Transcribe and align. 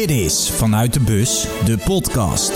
Dit 0.00 0.10
is 0.10 0.50
Vanuit 0.50 0.92
de 0.92 1.00
Bus, 1.00 1.46
de 1.64 1.78
podcast. 1.84 2.50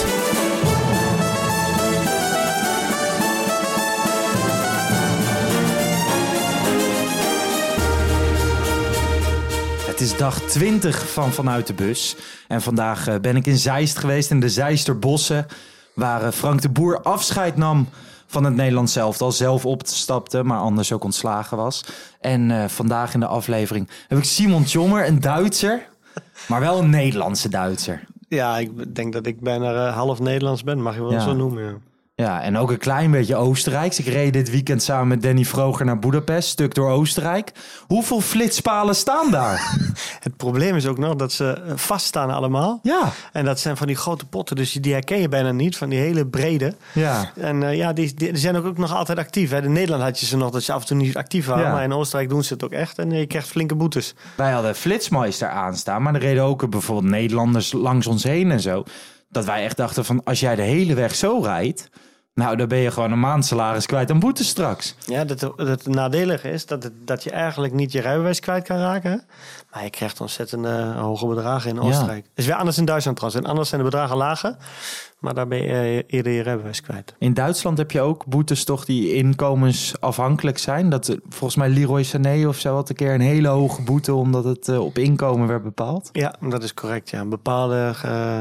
Het 9.87 10.01
is 10.01 10.17
dag 10.17 10.41
20 10.41 11.13
van 11.13 11.33
Vanuit 11.33 11.67
de 11.67 11.75
Bus. 11.75 12.17
En 12.49 12.63
vandaag 12.63 13.09
eh, 13.09 13.15
ben 13.21 13.37
ik 13.37 13.47
in 13.47 13.59
Zeist 13.59 13.99
geweest, 13.99 14.31
in 14.31 14.41
de 14.41 14.49
Zeisterbossen. 14.49 15.47
Waar 15.95 16.23
eh, 16.23 16.33
Frank 16.33 16.63
de 16.63 16.69
Boer 16.69 17.03
afscheid 17.03 17.57
nam 17.57 17.89
van 18.27 18.45
het 18.45 18.55
Nederlands 18.55 18.99
al 18.99 19.33
Zelf 19.33 19.67
opstapte, 19.67 20.43
maar 20.43 20.59
anders 20.59 20.93
ook 20.93 21.05
ontslagen 21.05 21.57
was. 21.57 21.85
En 22.21 22.51
eh, 22.51 22.69
vandaag 22.69 23.15
in 23.15 23.21
de 23.21 23.27
aflevering 23.27 23.89
heb 24.09 24.19
ik 24.19 24.25
Simon 24.25 24.65
Tjommer, 24.65 25.07
een 25.07 25.21
Duitser. 25.21 25.93
Maar 26.49 26.61
wel 26.61 26.79
een 26.79 26.91
Nederlandse 26.91 27.49
Duitser. 27.49 28.05
Ja, 28.29 28.59
ik 28.59 28.95
denk 28.95 29.13
dat 29.13 29.27
ik 29.27 29.41
bijna 29.41 29.89
half 29.91 30.21
Nederlands 30.21 30.65
ben, 30.65 30.83
mag 30.83 30.95
je 30.95 31.01
wel 31.03 31.13
Ja. 31.13 31.21
zo 31.21 31.35
noemen. 31.35 31.65
Ja. 31.65 31.75
Ja, 32.17 32.43
en 32.43 32.57
ook 32.59 32.71
een 32.71 32.79
klein 32.79 33.11
beetje 33.11 33.37
Oostenrijks. 33.37 33.99
Ik 33.99 34.07
reed 34.07 34.33
dit 34.33 34.51
weekend 34.51 34.83
samen 34.83 35.09
met 35.09 35.23
Danny 35.23 35.45
Vroger 35.45 35.85
naar 35.87 35.99
Budapest, 35.99 36.49
stuk 36.49 36.75
door 36.75 36.91
Oostenrijk. 36.91 37.53
Hoeveel 37.87 38.21
flitspalen 38.21 38.95
staan 38.95 39.31
daar? 39.31 39.77
Het 40.27 40.37
probleem 40.37 40.77
is 40.77 40.87
ook 40.87 40.99
nog 40.99 41.15
dat 41.15 41.33
ze 41.33 41.51
eh, 41.53 41.73
vaststaan 41.77 42.31
allemaal. 42.31 42.79
Ja, 42.83 43.13
En 43.33 43.45
dat 43.45 43.61
zijn 43.61 43.77
van 43.77 43.87
die 43.87 43.97
grote 43.97 44.27
potten, 44.27 44.57
dus 44.57 44.73
die 44.73 44.93
herken 44.93 45.21
je 45.21 45.29
bijna 45.29 45.53
niet, 45.53 45.77
van 45.77 45.89
die 45.89 45.99
hele 45.99 46.27
brede. 46.27 46.75
ja. 46.93 47.31
En 47.37 47.63
eh, 47.63 47.77
ja, 47.77 47.93
die, 47.93 48.15
die 48.15 48.37
zijn 48.37 48.57
ook 48.57 48.79
nog 48.79 48.95
altijd 48.95 49.19
actief. 49.19 49.51
Hè. 49.51 49.63
In 49.63 49.73
Nederland 49.73 50.03
had 50.03 50.21
je 50.21 50.27
ze 50.27 50.37
nog 50.37 50.51
dat 50.51 50.63
ze 50.63 50.73
af 50.73 50.81
en 50.81 50.87
toe 50.87 50.97
niet 50.97 51.17
actief 51.17 51.47
waren, 51.47 51.65
Ja. 51.65 51.73
maar 51.73 51.83
in 51.85 51.93
Oostenrijk 51.93 52.31
doen 52.31 52.45
ze 52.45 52.53
het 52.53 52.65
ook 52.65 52.73
echt. 52.73 52.99
En 52.99 53.11
je 53.11 53.27
krijgt 53.27 53.49
flinke 53.49 53.75
boetes. 53.75 54.15
Wij 54.37 54.53
hadden 54.53 54.75
Flitsmeister 54.75 55.49
aanstaan, 55.49 56.03
maar 56.03 56.15
er 56.15 56.21
reden 56.21 56.43
ook 56.43 56.71
bijvoorbeeld 56.71 57.11
Nederlanders 57.13 57.73
langs 57.73 58.07
ons 58.07 58.23
heen 58.23 58.51
en 58.51 58.61
zo. 58.61 58.85
Dat 59.35 59.45
wij 59.45 59.65
echt 59.65 59.77
dachten 59.77 60.05
van, 60.05 60.25
als 60.25 60.41
jij 60.41 60.57
de 60.57 60.63
hele 60.63 60.95
weg 60.95 61.15
zo 61.15 61.41
rijdt, 61.43 61.91
nou 62.35 62.57
dan 62.57 62.69
ben 62.69 62.79
je 62.79 62.91
gewoon 62.91 63.13
een 63.13 63.21
maand 63.21 63.47
salaris 63.47 63.87
kwijt 63.87 64.11
aan 64.11 64.19
boete 64.19 64.45
straks. 64.45 64.95
Ja, 65.07 65.25
dat, 65.25 65.41
het 65.57 65.87
nadelige 65.87 66.51
is 66.51 66.67
dat, 66.67 66.83
het, 66.83 66.93
dat 67.07 67.25
je 67.25 67.31
eigenlijk 67.31 67.73
niet 67.73 67.93
je 67.93 68.01
rijbewijs 68.01 68.41
kwijt 68.41 68.65
kan 68.65 68.77
raken. 68.77 69.25
Maar 69.73 69.83
je 69.83 69.91
krijgt 69.91 70.21
ontzettend 70.21 70.67
eh, 70.67 71.01
hoge 71.01 71.27
bedragen 71.27 71.71
in 71.71 71.81
Oostenrijk. 71.81 72.27
is 72.35 72.47
weer 72.47 72.55
anders 72.55 72.79
in 72.79 72.85
Duitsland 72.85 73.17
trouwens. 73.17 73.45
En 73.45 73.51
anders 73.51 73.69
zijn 73.69 73.81
de 73.81 73.87
bedragen 73.87 74.17
lager, 74.17 74.57
maar 75.19 75.35
daar 75.35 75.49
ben 75.49 75.63
je 75.63 75.69
eh, 75.69 76.03
eerder 76.07 76.33
je 76.33 76.43
rijbewijs 76.43 76.81
kwijt. 76.81 77.15
In 77.19 77.35
Duitsland 77.35 77.79
heb 77.79 77.91
je 77.91 78.01
ook 78.01 78.27
boetes 78.27 78.65
toch 78.65 78.85
die 78.85 79.15
inkomensafhankelijk 79.15 80.59
zijn. 80.59 80.91
Dat, 80.91 81.09
eh, 81.09 81.17
volgens 81.29 81.57
mij 81.57 81.69
Leroy 81.69 82.03
Sané 82.03 82.47
of 82.47 82.59
zo 82.59 82.75
had 82.75 82.89
een 82.89 82.97
keer 82.97 83.15
een 83.15 83.21
hele 83.21 83.49
hoge 83.49 83.83
boete 83.83 84.15
omdat 84.15 84.45
het 84.45 84.79
op 84.79 84.99
inkomen 84.99 85.47
werd 85.47 85.63
bepaald. 85.63 86.09
Ja, 86.13 86.35
dat 86.41 86.63
is 86.63 86.75
correct. 86.75 87.11
Ja. 87.11 87.25
Bepaalde 87.25 87.95
eh, 88.03 88.39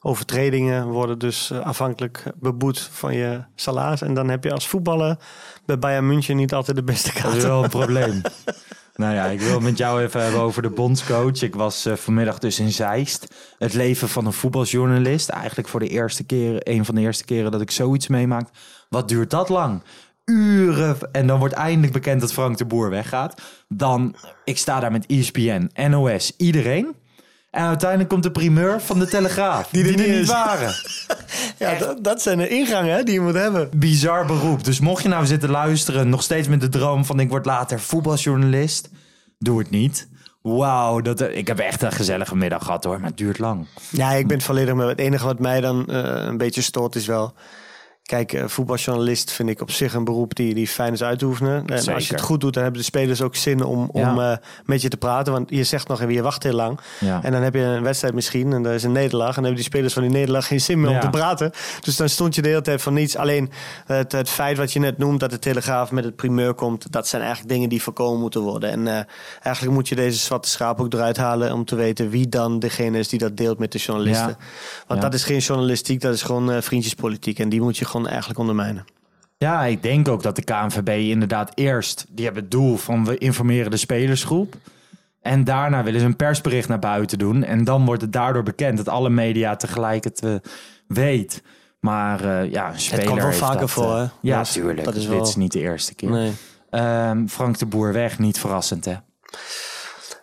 overtredingen 0.00 0.86
worden 0.86 1.18
dus 1.18 1.50
eh, 1.50 1.58
afhankelijk 1.58 2.22
beboet 2.34 2.80
van 2.92 3.14
je 3.14 3.42
salaris. 3.54 4.02
En 4.02 4.14
dan 4.14 4.28
heb 4.28 4.44
je 4.44 4.52
als 4.52 4.68
voetballer 4.68 5.16
bij 5.66 5.78
Bayern 5.78 6.06
München 6.06 6.36
niet 6.36 6.54
altijd 6.54 6.76
de 6.76 6.82
beste 6.82 7.22
Dat 7.22 7.34
is 7.34 7.42
wel 7.42 7.62
een 7.62 7.70
probleem. 7.80 8.20
nou 8.94 9.14
ja, 9.14 9.24
ik 9.24 9.40
wil 9.40 9.52
het 9.54 9.62
met 9.62 9.78
jou 9.78 10.02
even 10.02 10.22
hebben 10.22 10.40
over 10.40 10.62
de 10.62 10.70
bondscoach. 10.70 11.42
Ik 11.42 11.54
was 11.54 11.86
eh, 11.86 11.94
vanmiddag 11.94 12.38
dus 12.38 12.58
in 12.58 12.72
Zeist. 12.72 13.34
Het 13.58 13.74
leven 13.74 14.08
van 14.08 14.26
een 14.26 14.32
voetbaljournalist. 14.32 15.28
Eigenlijk 15.28 15.68
voor 15.68 15.80
de 15.80 15.88
eerste 15.88 16.24
keer, 16.24 16.68
een 16.68 16.84
van 16.84 16.94
de 16.94 17.00
eerste 17.00 17.24
keren 17.24 17.50
dat 17.50 17.60
ik 17.60 17.70
zoiets 17.70 18.08
meemaak. 18.08 18.48
Wat 18.88 19.08
duurt 19.08 19.30
dat 19.30 19.48
lang? 19.48 19.82
Uren. 20.24 20.96
En 21.12 21.26
dan 21.26 21.38
wordt 21.38 21.54
eindelijk 21.54 21.92
bekend 21.92 22.20
dat 22.20 22.32
Frank 22.32 22.58
de 22.58 22.64
Boer 22.64 22.90
weggaat. 22.90 23.42
Dan, 23.68 24.14
ik 24.44 24.58
sta 24.58 24.80
daar 24.80 24.92
met 24.92 25.06
ESPN, 25.06 25.70
NOS, 25.88 26.32
iedereen. 26.36 26.96
En 27.58 27.64
uiteindelijk 27.64 28.08
komt 28.08 28.22
de 28.22 28.30
primeur 28.30 28.80
van 28.80 28.98
de 28.98 29.06
Telegraaf. 29.06 29.68
Die, 29.70 29.84
er 29.84 30.00
er 30.00 30.18
niet 30.18 30.26
waren. 30.26 30.74
Ja, 31.58 31.78
dat, 31.78 32.04
dat 32.04 32.22
zijn 32.22 32.38
de 32.38 32.48
ingangen 32.48 32.94
hè, 32.94 33.02
die 33.02 33.14
je 33.14 33.20
moet 33.20 33.34
hebben. 33.34 33.68
bizar 33.76 34.26
beroep. 34.26 34.64
Dus 34.64 34.80
mocht 34.80 35.02
je 35.02 35.08
nou 35.08 35.26
zitten 35.26 35.50
luisteren, 35.50 36.08
nog 36.08 36.22
steeds 36.22 36.48
met 36.48 36.60
de 36.60 36.68
droom 36.68 37.04
van 37.04 37.20
ik 37.20 37.28
word 37.28 37.44
later 37.44 37.80
voetbaljournalist, 37.80 38.90
doe 39.38 39.58
het 39.58 39.70
niet. 39.70 40.08
Wauw, 40.42 41.00
dat, 41.00 41.20
ik 41.20 41.46
heb 41.46 41.58
echt 41.58 41.82
een 41.82 41.92
gezellige 41.92 42.36
middag 42.36 42.64
gehad 42.64 42.84
hoor, 42.84 43.00
maar 43.00 43.08
het 43.08 43.18
duurt 43.18 43.38
lang. 43.38 43.66
Ja, 43.90 44.12
ik 44.12 44.26
ben 44.26 44.36
het 44.36 44.46
volledig 44.46 44.74
met 44.74 44.88
het 44.88 44.98
enige 44.98 45.24
wat 45.24 45.38
mij 45.38 45.60
dan 45.60 45.86
eh, 45.86 46.24
een 46.26 46.36
beetje 46.36 46.62
stoort 46.62 46.94
is 46.94 47.06
wel... 47.06 47.34
Kijk, 48.08 48.32
eh, 48.32 48.44
voetbaljournalist 48.46 49.32
vind 49.32 49.48
ik 49.48 49.60
op 49.60 49.70
zich 49.70 49.94
een 49.94 50.04
beroep 50.04 50.34
die, 50.34 50.54
die 50.54 50.68
fijn 50.68 50.92
is 50.92 51.02
uit 51.02 51.18
te 51.18 51.24
oefenen. 51.24 51.66
En 51.66 51.94
als 51.94 52.06
je 52.08 52.14
het 52.14 52.22
goed 52.22 52.40
doet, 52.40 52.54
dan 52.54 52.62
hebben 52.62 52.80
de 52.80 52.86
spelers 52.86 53.22
ook 53.22 53.36
zin 53.36 53.64
om, 53.64 53.88
om 53.92 54.00
Ja. 54.00 54.30
eh, 54.32 54.36
met 54.64 54.82
je 54.82 54.88
te 54.88 54.96
praten. 54.96 55.32
Want 55.32 55.50
je 55.50 55.64
zegt 55.64 55.88
nog 55.88 56.00
even, 56.00 56.12
je 56.12 56.22
wacht 56.22 56.42
heel 56.42 56.52
lang. 56.52 56.78
Ja. 57.00 57.20
En 57.22 57.32
dan 57.32 57.42
heb 57.42 57.54
je 57.54 57.60
een 57.60 57.82
wedstrijd 57.82 58.14
misschien 58.14 58.52
en 58.52 58.66
er 58.66 58.74
is 58.74 58.82
een 58.82 58.92
nederlaag. 58.92 59.28
En 59.28 59.34
dan 59.34 59.44
hebben 59.44 59.60
die 59.60 59.70
spelers 59.70 59.92
van 59.92 60.02
die 60.02 60.10
nederlaag 60.10 60.46
geen 60.46 60.60
zin 60.60 60.80
meer 60.80 60.90
Ja. 60.90 60.94
om 60.94 61.00
te 61.00 61.10
praten. 61.10 61.50
Dus 61.80 61.96
dan 61.96 62.08
stond 62.08 62.34
je 62.34 62.42
de 62.42 62.48
hele 62.48 62.60
tijd 62.60 62.82
van 62.82 62.94
niets. 62.94 63.16
Alleen 63.16 63.50
het, 63.86 64.12
het 64.12 64.28
feit 64.28 64.56
wat 64.56 64.72
je 64.72 64.78
net 64.80 64.98
noemt, 64.98 65.20
dat 65.20 65.30
de 65.30 65.38
Telegraaf 65.38 65.90
met 65.90 66.04
het 66.04 66.16
primeur 66.16 66.54
komt. 66.54 66.92
Dat 66.92 67.08
zijn 67.08 67.22
eigenlijk 67.22 67.52
dingen 67.52 67.68
die 67.68 67.82
voorkomen 67.82 68.20
moeten 68.20 68.40
worden. 68.40 68.70
En 68.70 68.86
eh, 68.88 69.00
eigenlijk 69.42 69.74
moet 69.76 69.88
je 69.88 69.94
deze 69.94 70.18
zwarte 70.18 70.48
schaap 70.48 70.80
ook 70.80 70.92
eruit 70.92 71.16
halen 71.16 71.52
om 71.52 71.64
te 71.64 71.74
weten 71.76 72.10
wie 72.10 72.28
dan 72.28 72.58
degene 72.58 72.98
is 72.98 73.08
die 73.08 73.18
dat 73.18 73.36
deelt 73.36 73.58
met 73.58 73.72
de 73.72 73.78
journalisten. 73.78 74.36
Want 74.86 75.00
dat 75.00 75.14
is 75.14 75.24
geen 75.24 75.38
journalistiek, 75.38 76.00
dat 76.00 76.14
is 76.14 76.22
gewoon 76.22 76.50
eh, 76.52 76.60
vriendjespolitiek. 76.60 77.38
En 77.38 77.48
die 77.48 77.60
moet 77.60 77.76
je 77.78 77.84
gewoon 77.84 77.96
eigenlijk 78.06 78.38
ondermijnen. 78.38 78.84
Ja, 79.38 79.64
ik 79.64 79.82
denk 79.82 80.08
ook 80.08 80.22
dat 80.22 80.36
de 80.36 80.42
KNVB 80.42 80.88
inderdaad 80.88 81.52
eerst, 81.54 82.06
die 82.08 82.24
hebben 82.24 82.42
het 82.42 82.50
doel 82.52 82.76
van 82.76 83.04
we 83.04 83.18
informeren 83.18 83.70
de 83.70 83.76
spelersgroep. 83.76 84.54
En 85.22 85.44
daarna 85.44 85.82
willen 85.82 86.00
ze 86.00 86.06
een 86.06 86.16
persbericht 86.16 86.68
naar 86.68 86.78
buiten 86.78 87.18
doen. 87.18 87.44
En 87.44 87.64
dan 87.64 87.84
wordt 87.84 88.02
het 88.02 88.12
daardoor 88.12 88.42
bekend 88.42 88.76
dat 88.76 88.88
alle 88.88 89.10
media 89.10 89.56
tegelijk 89.56 90.04
het 90.04 90.20
eh, 90.22 90.34
weet. 90.86 91.42
Maar 91.80 92.24
eh, 92.24 92.50
ja, 92.50 92.68
een 92.72 92.80
speler 92.80 93.06
komt 93.06 93.22
wel 93.22 93.32
vaker 93.32 93.60
dat, 93.60 93.70
voor, 93.70 93.84
eh, 93.84 93.96
hè? 93.96 94.06
Ja, 94.20 94.36
Dat 94.36 94.46
is- 94.46 94.52
tuurlijk. 94.52 94.84
dat 94.84 94.94
is 94.94 95.02
Dit 95.06 95.10
wel- 95.10 95.22
is 95.22 95.36
niet 95.36 95.52
de 95.52 95.60
eerste 95.60 95.94
keer. 95.94 96.10
Nee. 96.10 96.32
Ehm, 96.70 97.26
Frank 97.26 97.58
de 97.58 97.66
Boer 97.66 97.92
weg, 97.92 98.18
niet 98.18 98.38
verrassend 98.38 98.84
hè? 98.84 98.94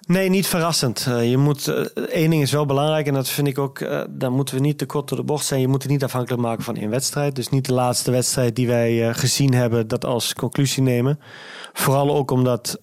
Nee, 0.07 0.29
niet 0.29 0.47
verrassend. 0.47 1.05
Eh, 1.07 1.29
je 1.29 1.37
moet, 1.37 1.67
eh, 1.67 2.03
één 2.09 2.29
ding 2.29 2.41
is 2.41 2.51
wel 2.51 2.65
belangrijk 2.65 3.07
en 3.07 3.13
dat 3.13 3.29
vind 3.29 3.47
ik 3.47 3.57
ook, 3.57 3.79
eh 3.79 4.01
dan 4.09 4.33
moeten 4.33 4.55
we 4.55 4.61
niet 4.61 4.77
te 4.77 4.85
kort 4.85 5.07
door 5.09 5.17
de 5.17 5.23
bocht 5.23 5.45
zijn. 5.45 5.61
Je 5.61 5.67
moet 5.67 5.81
het 5.81 5.91
niet 5.91 6.03
afhankelijk 6.03 6.41
maken 6.41 6.63
van 6.63 6.75
één 6.75 6.89
wedstrijd. 6.89 7.35
Dus 7.35 7.49
niet 7.49 7.65
de 7.65 7.73
laatste 7.73 8.11
wedstrijd 8.11 8.55
die 8.55 8.67
wij 8.67 9.13
gezien 9.13 9.53
hebben, 9.53 9.87
dat 9.87 10.05
als 10.05 10.33
conclusie 10.33 10.83
nemen. 10.83 11.19
Vooral 11.73 12.15
ook 12.15 12.31
omdat, 12.31 12.77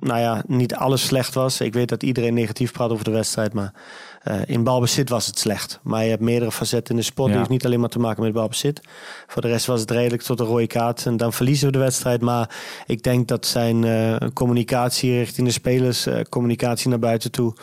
nou 0.00 0.20
ja, 0.20 0.42
niet 0.46 0.74
alles 0.74 1.06
slecht 1.06 1.34
was. 1.34 1.60
Ik 1.60 1.72
weet 1.72 1.88
dat 1.88 2.02
iedereen 2.02 2.34
negatief 2.34 2.72
praat 2.72 2.90
over 2.90 3.04
de 3.04 3.10
wedstrijd, 3.10 3.52
maar 3.52 3.72
eh, 4.20 4.36
in 4.46 4.64
balbezit 4.64 5.08
was 5.08 5.26
het 5.26 5.38
slecht. 5.38 5.80
Maar 5.82 6.02
je 6.04 6.10
hebt 6.10 6.22
meerdere 6.22 6.52
facetten 6.52 6.94
in 6.94 7.00
de 7.00 7.06
sport. 7.06 7.26
Ja. 7.26 7.32
Die 7.32 7.38
heeft 7.38 7.50
niet 7.50 7.64
alleen 7.64 7.80
maar 7.80 7.88
te 7.88 7.98
maken 7.98 8.22
met 8.22 8.32
balbezit. 8.32 8.80
Voor 9.26 9.42
de 9.42 9.48
rest 9.48 9.66
was 9.66 9.80
het 9.80 9.90
redelijk 9.90 10.22
tot 10.22 10.40
een 10.40 10.46
rode 10.46 10.66
kaart. 10.66 11.06
En 11.06 11.16
dan 11.16 11.32
verliezen 11.32 11.66
we 11.66 11.72
de 11.72 11.78
wedstrijd. 11.78 12.20
Maar 12.20 12.56
ik 12.86 13.02
denk 13.02 13.28
dat 13.28 13.46
zijn 13.46 13.84
eh, 13.84 14.16
communicatie 14.34 15.18
richting 15.18 15.46
de 15.46 15.52
spelers, 15.52 16.06
eh, 16.06 16.20
communicatie 16.28 16.88
naar 16.88 16.98
buiten 16.98 17.30
toe, 17.30 17.54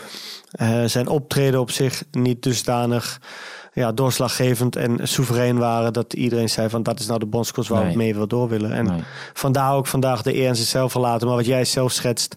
zijn 0.86 1.08
optreden 1.08 1.60
op 1.60 1.72
zich 1.72 2.04
niet 2.12 2.44
dusdanig 2.44 3.20
ja, 3.74 3.92
doorslaggevend 3.92 4.76
en 4.76 5.00
soeverein 5.08 5.58
waren. 5.58 5.94
Dat 5.94 6.14
iedereen 6.14 6.50
zei 6.50 6.70
van 6.70 6.84
dat 6.84 7.00
is 7.00 7.08
nou 7.08 7.20
de 7.20 7.26
bondscoach 7.26 7.68
waar 7.68 7.84
Nee. 7.84 7.92
we 7.92 7.98
mee 7.98 8.16
wil 8.16 8.28
door 8.28 8.50
willen. 8.50 8.72
En 8.72 8.86
Nee. 8.86 9.04
vandaar 9.34 9.74
ook 9.74 9.88
vandaag 9.88 10.22
de 10.22 10.36
eer 10.36 10.50
aan 10.50 10.56
zichzelf 10.56 10.92
verlaten. 10.92 11.28
Maar 11.28 11.36
wat 11.36 11.46
jij 11.46 11.66
zelf 11.66 11.92
schetst, 11.92 12.36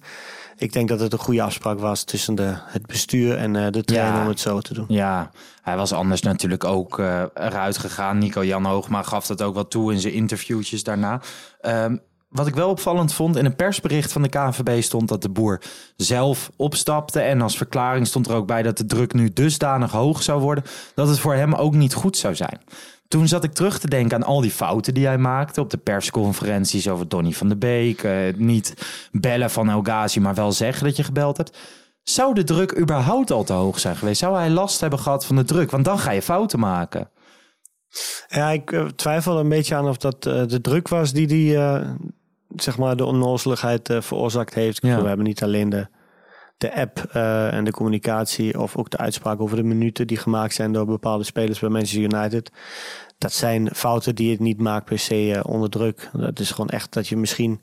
ik 0.60 0.72
denk 0.72 0.88
dat 0.88 1.00
het 1.00 1.12
een 1.12 1.18
goede 1.18 1.42
afspraak 1.42 1.78
was 1.78 2.04
tussen 2.04 2.34
de, 2.34 2.52
het 2.56 2.86
bestuur 2.86 3.36
en 3.36 3.56
eh, 3.56 3.70
de 3.70 3.84
trainer 3.84 4.14
Ja. 4.14 4.22
om 4.22 4.28
het 4.28 4.40
zo 4.40 4.60
te 4.60 4.74
doen. 4.74 4.84
Ja, 4.88 5.30
hij 5.62 5.76
was 5.76 5.92
anders 5.92 6.22
natuurlijk 6.22 6.64
ook 6.64 6.98
eh, 6.98 7.22
eruit 7.34 7.78
gegaan. 7.78 8.18
Nico-Jan 8.18 8.64
Hoogma 8.64 9.02
gaf 9.02 9.26
dat 9.26 9.42
ook 9.42 9.54
wel 9.54 9.68
toe 9.68 9.92
in 9.92 10.00
zijn 10.00 10.12
interviewtjes 10.14 10.82
daarna. 10.84 11.20
Ehm, 11.60 11.96
wat 12.28 12.46
ik 12.46 12.54
wel 12.54 12.68
opvallend 12.70 13.12
vond, 13.12 13.36
in 13.36 13.44
een 13.44 13.56
persbericht 13.56 14.12
van 14.12 14.22
de 14.22 14.28
KNVB 14.28 14.82
stond 14.82 15.08
dat 15.08 15.22
de 15.22 15.28
boer 15.28 15.60
zelf 15.96 16.50
opstapte. 16.56 17.20
En 17.20 17.40
als 17.40 17.56
verklaring 17.56 18.06
stond 18.06 18.26
er 18.28 18.34
ook 18.34 18.46
bij 18.46 18.62
dat 18.62 18.76
de 18.76 18.86
druk 18.86 19.12
nu 19.12 19.32
dusdanig 19.32 19.90
hoog 19.90 20.22
zou 20.22 20.40
worden 20.40 20.64
dat 20.94 21.08
het 21.08 21.18
voor 21.18 21.34
hem 21.34 21.54
ook 21.54 21.74
niet 21.74 21.94
goed 21.94 22.16
zou 22.16 22.34
zijn. 22.34 22.60
Toen 23.10 23.28
zat 23.28 23.44
ik 23.44 23.52
terug 23.52 23.78
te 23.78 23.88
denken 23.88 24.16
aan 24.16 24.22
al 24.28 24.40
die 24.40 24.50
fouten 24.50 24.94
die 24.94 25.06
hij 25.06 25.18
maakte 25.18 25.60
op 25.60 25.70
de 25.70 25.76
persconferenties 25.76 26.88
over 26.88 27.08
Donny 27.08 27.32
van 27.32 27.48
de 27.48 27.56
Beek. 27.56 28.02
eh, 28.02 28.34
niet 28.36 28.74
bellen 29.12 29.50
van 29.50 29.70
El 29.70 29.82
Ghazi, 29.82 30.20
maar 30.20 30.34
wel 30.34 30.52
zeggen 30.52 30.84
dat 30.84 30.96
je 30.96 31.04
gebeld 31.04 31.36
hebt. 31.36 31.58
Zou 32.02 32.34
de 32.34 32.44
druk 32.44 32.78
überhaupt 32.78 33.30
al 33.30 33.44
te 33.44 33.52
hoog 33.52 33.78
zijn 33.78 33.96
geweest? 33.96 34.20
Zou 34.20 34.36
hij 34.36 34.50
last 34.50 34.80
hebben 34.80 34.98
gehad 34.98 35.26
van 35.26 35.36
de 35.36 35.44
druk? 35.44 35.70
Want 35.70 35.84
dan 35.84 35.98
ga 35.98 36.10
je 36.10 36.22
fouten 36.22 36.58
maken. 36.58 37.10
Ja, 38.28 38.50
ik 38.50 38.72
eh, 38.72 38.84
twijfel 38.84 39.38
een 39.38 39.48
beetje 39.48 39.74
aan 39.74 39.88
of 39.88 39.96
dat 39.96 40.26
eh, 40.26 40.46
de 40.46 40.60
druk 40.60 40.88
was 40.88 41.12
die 41.12 41.26
die, 41.26 41.58
zeg 42.56 42.78
maar, 42.78 42.96
de 42.96 43.04
onnozeligheid 43.04 43.96
veroorzaakt 44.00 44.54
heeft. 44.54 44.82
Ja. 44.82 45.02
We 45.02 45.08
hebben 45.08 45.26
niet 45.26 45.42
alleen 45.42 45.68
de, 45.68 45.86
de 46.60 46.74
app 46.74 46.98
eh, 47.12 47.52
en 47.52 47.64
de 47.64 47.70
communicatie 47.70 48.60
of 48.60 48.76
ook 48.76 48.90
de 48.90 48.96
uitspraak 48.96 49.40
over 49.40 49.56
de 49.56 49.62
minuten 49.62 50.06
die 50.06 50.16
gemaakt 50.16 50.54
zijn 50.54 50.72
door 50.72 50.86
bepaalde 50.86 51.24
spelers 51.24 51.58
bij 51.58 51.68
Manchester 51.68 52.02
United. 52.02 52.50
Dat 53.18 53.32
zijn 53.32 53.70
fouten 53.74 54.14
die 54.14 54.30
je 54.30 54.36
niet 54.38 54.60
maakt 54.60 54.84
per 54.84 54.98
se 54.98 55.32
eh, 55.34 55.44
onder 55.44 55.70
druk. 55.70 56.10
Dat 56.12 56.38
is 56.38 56.50
gewoon 56.50 56.68
echt 56.68 56.92
dat 56.92 57.08
je 57.08 57.16
misschien 57.16 57.60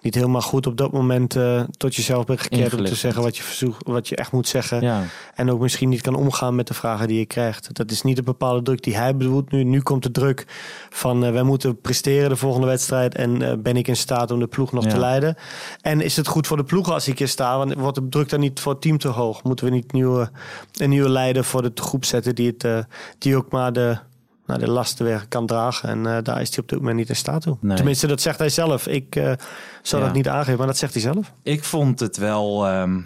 niet 0.00 0.14
helemaal 0.14 0.40
goed 0.40 0.66
op 0.66 0.76
dat 0.76 0.92
moment 0.92 1.36
uh, 1.36 1.62
tot 1.76 1.94
jezelf 1.94 2.24
bent 2.24 2.40
gekeerd 2.40 2.74
om 2.74 2.84
te 2.84 2.94
zeggen 2.94 3.22
wat 3.22 3.36
je, 3.36 3.42
verzoek, 3.42 3.76
wat 3.78 4.08
je 4.08 4.16
echt 4.16 4.32
moet 4.32 4.48
zeggen. 4.48 4.80
Ja. 4.80 5.02
En 5.34 5.50
ook 5.50 5.60
misschien 5.60 5.88
niet 5.88 6.00
kan 6.00 6.14
omgaan 6.14 6.54
met 6.54 6.66
de 6.66 6.74
vragen 6.74 7.08
die 7.08 7.18
je 7.18 7.26
krijgt. 7.26 7.74
Dat 7.74 7.90
is 7.90 8.02
niet 8.02 8.18
een 8.18 8.24
bepaalde 8.24 8.62
druk 8.62 8.82
die 8.82 8.96
hij 8.96 9.16
bedoelt 9.16 9.50
nu. 9.50 9.64
Nu 9.64 9.80
komt 9.80 10.02
de 10.02 10.10
druk 10.10 10.46
van 10.90 11.24
uh, 11.24 11.30
wij 11.30 11.42
moeten 11.42 11.80
presteren 11.80 12.28
de 12.28 12.36
volgende 12.36 12.66
wedstrijd 12.66 13.14
en 13.14 13.42
uh, 13.42 13.52
ben 13.58 13.76
ik 13.76 13.88
in 13.88 13.96
staat 13.96 14.30
om 14.30 14.38
de 14.38 14.46
ploeg 14.46 14.72
nog 14.72 14.84
Ja. 14.84 14.90
te 14.90 14.98
leiden. 14.98 15.36
En 15.80 16.00
is 16.00 16.16
het 16.16 16.26
goed 16.26 16.46
voor 16.46 16.56
de 16.56 16.64
ploeg 16.64 16.90
als 16.90 17.08
ik 17.08 17.18
hier 17.18 17.28
sta? 17.28 17.58
Want 17.58 17.74
wordt 17.74 17.96
de 17.96 18.08
druk 18.08 18.28
dan 18.28 18.40
niet 18.40 18.60
voor 18.60 18.72
het 18.72 18.80
team 18.82 18.98
te 18.98 19.08
hoog? 19.08 19.42
Moeten 19.42 19.64
we 19.64 19.70
niet 19.70 19.92
nieuwe, 19.92 20.30
een 20.76 20.90
nieuwe 20.90 21.08
leider 21.08 21.44
voor 21.44 21.62
de 21.62 21.70
groep 21.74 22.04
zetten 22.04 22.34
die, 22.34 22.54
het, 22.58 22.86
die 23.18 23.36
ook 23.36 23.50
maar 23.50 23.72
de, 23.72 23.98
nou, 24.52 24.64
de 24.64 24.70
lasten 24.70 25.04
weer 25.04 25.24
kan 25.28 25.46
dragen? 25.46 25.88
En 25.88 25.98
uh, 25.98 26.18
daar 26.22 26.40
is 26.40 26.48
hij 26.48 26.58
op 26.58 26.68
dit 26.68 26.78
moment 26.78 26.96
niet 26.96 27.08
in 27.08 27.16
staat 27.16 27.42
toe. 27.42 27.56
Nee. 27.60 27.76
Tenminste, 27.76 28.06
dat 28.06 28.20
zegt 28.20 28.38
hij 28.38 28.48
zelf. 28.48 28.86
Ik 28.86 29.16
uh, 29.16 29.32
zou 29.82 30.02
Ja. 30.02 30.08
dat 30.08 30.16
niet 30.16 30.28
aangeven, 30.28 30.58
maar 30.58 30.66
dat 30.66 30.76
zegt 30.78 30.92
hij 30.92 31.02
zelf. 31.02 31.32
Ik 31.42 31.64
vond 31.64 32.00
het 32.00 32.16
wel. 32.16 32.66
ehm, 32.66 33.00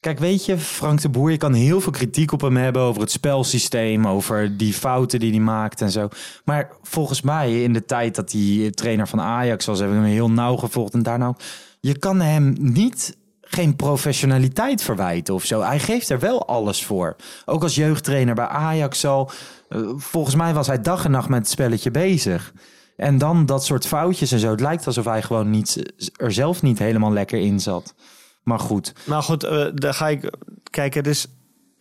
Kijk, 0.00 0.18
weet 0.18 0.44
je, 0.44 0.58
Frank 0.58 1.00
de 1.00 1.08
Boer, 1.08 1.30
je 1.30 1.36
kan 1.36 1.52
heel 1.52 1.80
veel 1.80 1.92
kritiek 1.92 2.32
op 2.32 2.40
hem 2.40 2.56
hebben 2.56 2.82
over 2.82 3.00
het 3.00 3.10
spelsysteem, 3.10 4.06
over 4.06 4.56
die 4.56 4.72
fouten 4.72 5.20
die 5.20 5.30
hij 5.30 5.40
maakt 5.40 5.80
en 5.80 5.90
zo. 5.90 6.08
Maar 6.44 6.70
volgens 6.82 7.22
mij, 7.22 7.62
in 7.62 7.72
de 7.72 7.84
tijd 7.84 8.14
dat 8.14 8.32
hij 8.32 8.70
trainer 8.74 9.08
van 9.08 9.20
Ajax 9.20 9.66
was, 9.66 9.78
heb 9.78 9.88
ik 9.88 9.94
hem 9.94 10.04
heel 10.04 10.30
nauw 10.30 10.56
gevolgd. 10.56 10.94
En 10.94 11.02
daar 11.02 11.18
nou, 11.18 11.34
je 11.80 11.98
kan 11.98 12.20
hem 12.20 12.56
niet 12.58 13.16
geen 13.48 13.76
professionaliteit 13.76 14.82
verwijten 14.82 15.34
of 15.34 15.44
zo. 15.44 15.60
Hij 15.60 15.78
geeft 15.78 16.08
er 16.08 16.18
wel 16.18 16.46
alles 16.46 16.84
voor. 16.84 17.16
Ook 17.44 17.62
als 17.62 17.74
jeugdtrainer 17.74 18.34
bij 18.34 18.46
Ajax 18.46 19.04
al. 19.04 19.30
eh, 19.68 19.80
volgens 19.96 20.34
mij 20.34 20.54
was 20.54 20.66
hij 20.66 20.80
dag 20.80 21.04
en 21.04 21.10
nacht 21.10 21.28
met 21.28 21.38
het 21.38 21.48
spelletje 21.48 21.90
bezig. 21.90 22.52
En 22.96 23.18
dan 23.18 23.46
dat 23.46 23.64
soort 23.64 23.86
foutjes 23.86 24.32
en 24.32 24.38
zo. 24.38 24.50
Het 24.50 24.60
lijkt 24.60 24.86
alsof 24.86 25.04
hij 25.04 25.22
gewoon 25.22 25.50
niet, 25.50 25.92
er 26.16 26.32
zelf 26.32 26.62
niet 26.62 26.78
helemaal 26.78 27.12
lekker 27.12 27.38
in 27.38 27.60
zat. 27.60 27.94
Maar 28.42 28.58
goed. 28.58 28.92
Nou 29.06 29.22
goed, 29.22 29.44
uh, 29.44 29.66
daar 29.74 29.94
ga 29.94 30.08
ik 30.08 30.30
kijken. 30.70 31.02
Dus 31.02 31.26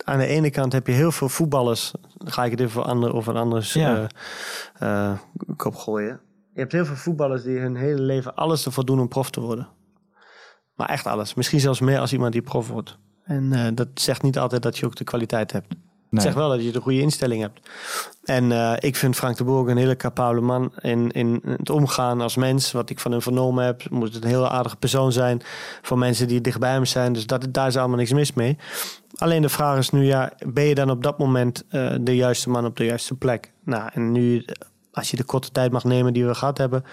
aan 0.03 0.17
de 0.17 0.25
ene 0.27 0.50
kant 0.50 0.73
heb 0.73 0.88
je 0.88 0.94
heel 0.94 1.12
veel 1.12 1.29
voetballers. 1.29 1.91
Dan 2.17 2.31
ga 2.31 2.44
ik 2.45 2.51
het 2.51 2.59
even 2.59 2.71
voor 2.71 2.83
andere, 2.83 3.13
of 3.13 3.27
een 3.27 3.35
anders 3.35 3.73
Ja. 3.73 4.07
uh, 4.83 5.12
kop 5.57 5.75
gooien. 5.75 6.19
Je 6.53 6.59
hebt 6.59 6.71
heel 6.71 6.85
veel 6.85 6.95
voetballers 6.95 7.44
die 7.44 7.57
hun 7.57 7.75
hele 7.75 8.01
leven 8.01 8.35
alles 8.35 8.65
ervoor 8.65 8.85
doen 8.85 9.00
om 9.00 9.07
prof 9.07 9.29
te 9.29 9.39
worden. 9.41 9.67
Maar 10.75 10.89
echt 10.89 11.07
alles. 11.07 11.33
Misschien 11.33 11.60
zelfs 11.60 11.80
meer 11.80 12.00
als 12.00 12.13
iemand 12.13 12.33
die 12.33 12.42
prof 12.42 12.68
wordt. 12.68 12.98
En 13.24 13.44
uh, 13.54 13.68
dat 13.74 13.88
zegt 13.94 14.22
niet 14.22 14.38
altijd 14.38 14.62
dat 14.63 14.77
je 14.77 14.86
ook 14.86 14.95
de 14.95 15.04
kwaliteit 15.04 15.51
hebt. 15.51 15.68
Het 15.69 15.77
Nee. 16.10 16.24
zegt 16.24 16.36
wel 16.36 16.50
dat 16.50 16.63
je 16.63 16.72
de 16.72 16.81
goede 16.81 17.00
instelling 17.01 17.42
hebt. 17.42 17.69
En 18.24 18.51
uh, 18.51 18.74
ik 18.80 18.95
vind 18.95 19.16
Frank 19.16 19.38
de 19.38 19.44
Boer 19.44 19.57
ook 19.57 19.68
een 19.68 19.77
hele 19.77 19.95
capabele 19.95 20.42
man 20.42 20.74
in, 20.81 21.12
in 21.12 21.42
het 21.45 21.69
omgaan 21.69 22.22
als 22.22 22.36
mens. 22.36 22.72
Wat 22.72 22.89
ik 22.89 23.00
van 23.00 23.12
hem 23.12 23.22
vernomen 23.22 23.66
heb, 23.66 23.89
moet 23.89 24.13
het 24.13 24.24
een 24.24 24.30
heel 24.30 24.50
aardige 24.50 24.75
persoon 24.75 25.12
zijn 25.12 25.42
voor 25.81 25.98
mensen 25.98 26.27
die 26.27 26.42
dichtbij 26.42 26.72
hem 26.72 26.86
zijn. 26.86 27.13
Dus 27.13 27.25
dat, 27.27 27.48
daar 27.50 27.68
is 27.68 27.77
allemaal 27.77 27.98
niks 27.98 28.13
mis 28.13 28.33
mee. 28.33 28.57
Alleen 29.16 29.42
de 29.42 29.50
vraag 29.50 29.77
is 29.77 29.89
nu, 29.89 30.04
ja, 30.06 30.31
ben 30.45 30.63
je 30.63 30.75
dan 30.75 30.89
op 30.89 31.04
dat 31.04 31.18
moment 31.18 31.63
uh, 31.72 31.95
de 32.01 32.16
juiste 32.16 32.50
man 32.50 32.66
op 32.66 32.77
de 32.77 32.86
juiste 32.86 33.16
plek? 33.16 33.51
Nou, 33.63 33.89
en 33.94 34.12
nu, 34.12 34.45
als 34.95 35.12
je 35.12 35.18
de 35.18 35.24
korte 35.24 35.51
tijd 35.51 35.71
mag 35.71 35.83
nemen 35.83 36.13
die 36.13 36.25
we 36.25 36.36
gehad 36.36 36.57
hebben, 36.57 36.83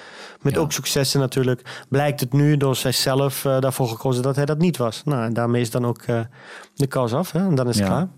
met 0.41 0.55
Ja. 0.55 0.61
ook 0.61 0.73
successen 0.73 1.21
natuurlijk, 1.21 1.85
blijkt 1.89 2.21
het 2.21 2.33
nu 2.33 2.57
door 2.57 2.77
zijzelf 2.77 3.45
uh, 3.45 3.61
daarvoor 3.61 3.89
gekozen 3.89 4.23
dat 4.23 4.37
hij 4.37 4.45
dat 4.45 4.59
niet 4.59 4.77
was. 4.77 5.03
Nou, 5.05 5.25
en 5.25 5.33
daarmee 5.33 5.61
is 5.61 5.71
dan 5.71 5.87
ook 5.87 6.07
uh, 6.07 6.21
de 6.75 6.87
kous 6.87 7.13
af 7.13 7.33
hè? 7.33 7.39
en 7.39 7.55
dan 7.55 7.69
is 7.69 7.77
het 7.79 7.87
Ja. 7.87 7.91
klaar. 7.93 8.09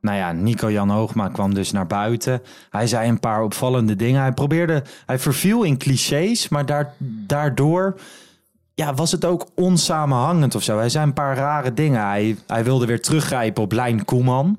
Nou 0.00 0.16
ja, 0.16 0.32
Nico-Jan 0.32 0.90
Hoogma 0.90 1.28
kwam 1.28 1.54
dus 1.54 1.70
naar 1.72 1.86
buiten. 1.86 2.42
Hij 2.70 2.86
zei 2.86 3.08
een 3.08 3.20
paar 3.20 3.42
opvallende 3.42 3.96
dingen. 3.96 4.20
Hij 4.20 4.32
probeerde, 4.32 4.82
hij 5.06 5.18
verviel 5.18 5.62
in 5.62 5.78
clichés, 5.78 6.48
maar 6.48 6.66
daar, 6.66 6.94
daardoor 7.26 8.00
ja, 8.74 8.94
was 8.94 9.12
het 9.12 9.24
ook 9.24 9.46
onsamenhangend 9.54 10.54
of 10.54 10.62
zo. 10.62 10.78
Hij 10.78 10.88
zei 10.88 11.04
een 11.06 11.12
paar 11.12 11.36
rare 11.36 11.74
dingen. 11.74 12.00
Hij, 12.06 12.36
hij 12.46 12.64
wilde 12.64 12.86
weer 12.86 13.02
teruggrijpen 13.02 13.62
op 13.62 13.72
Lijn 13.72 14.04
Koeman. 14.04 14.58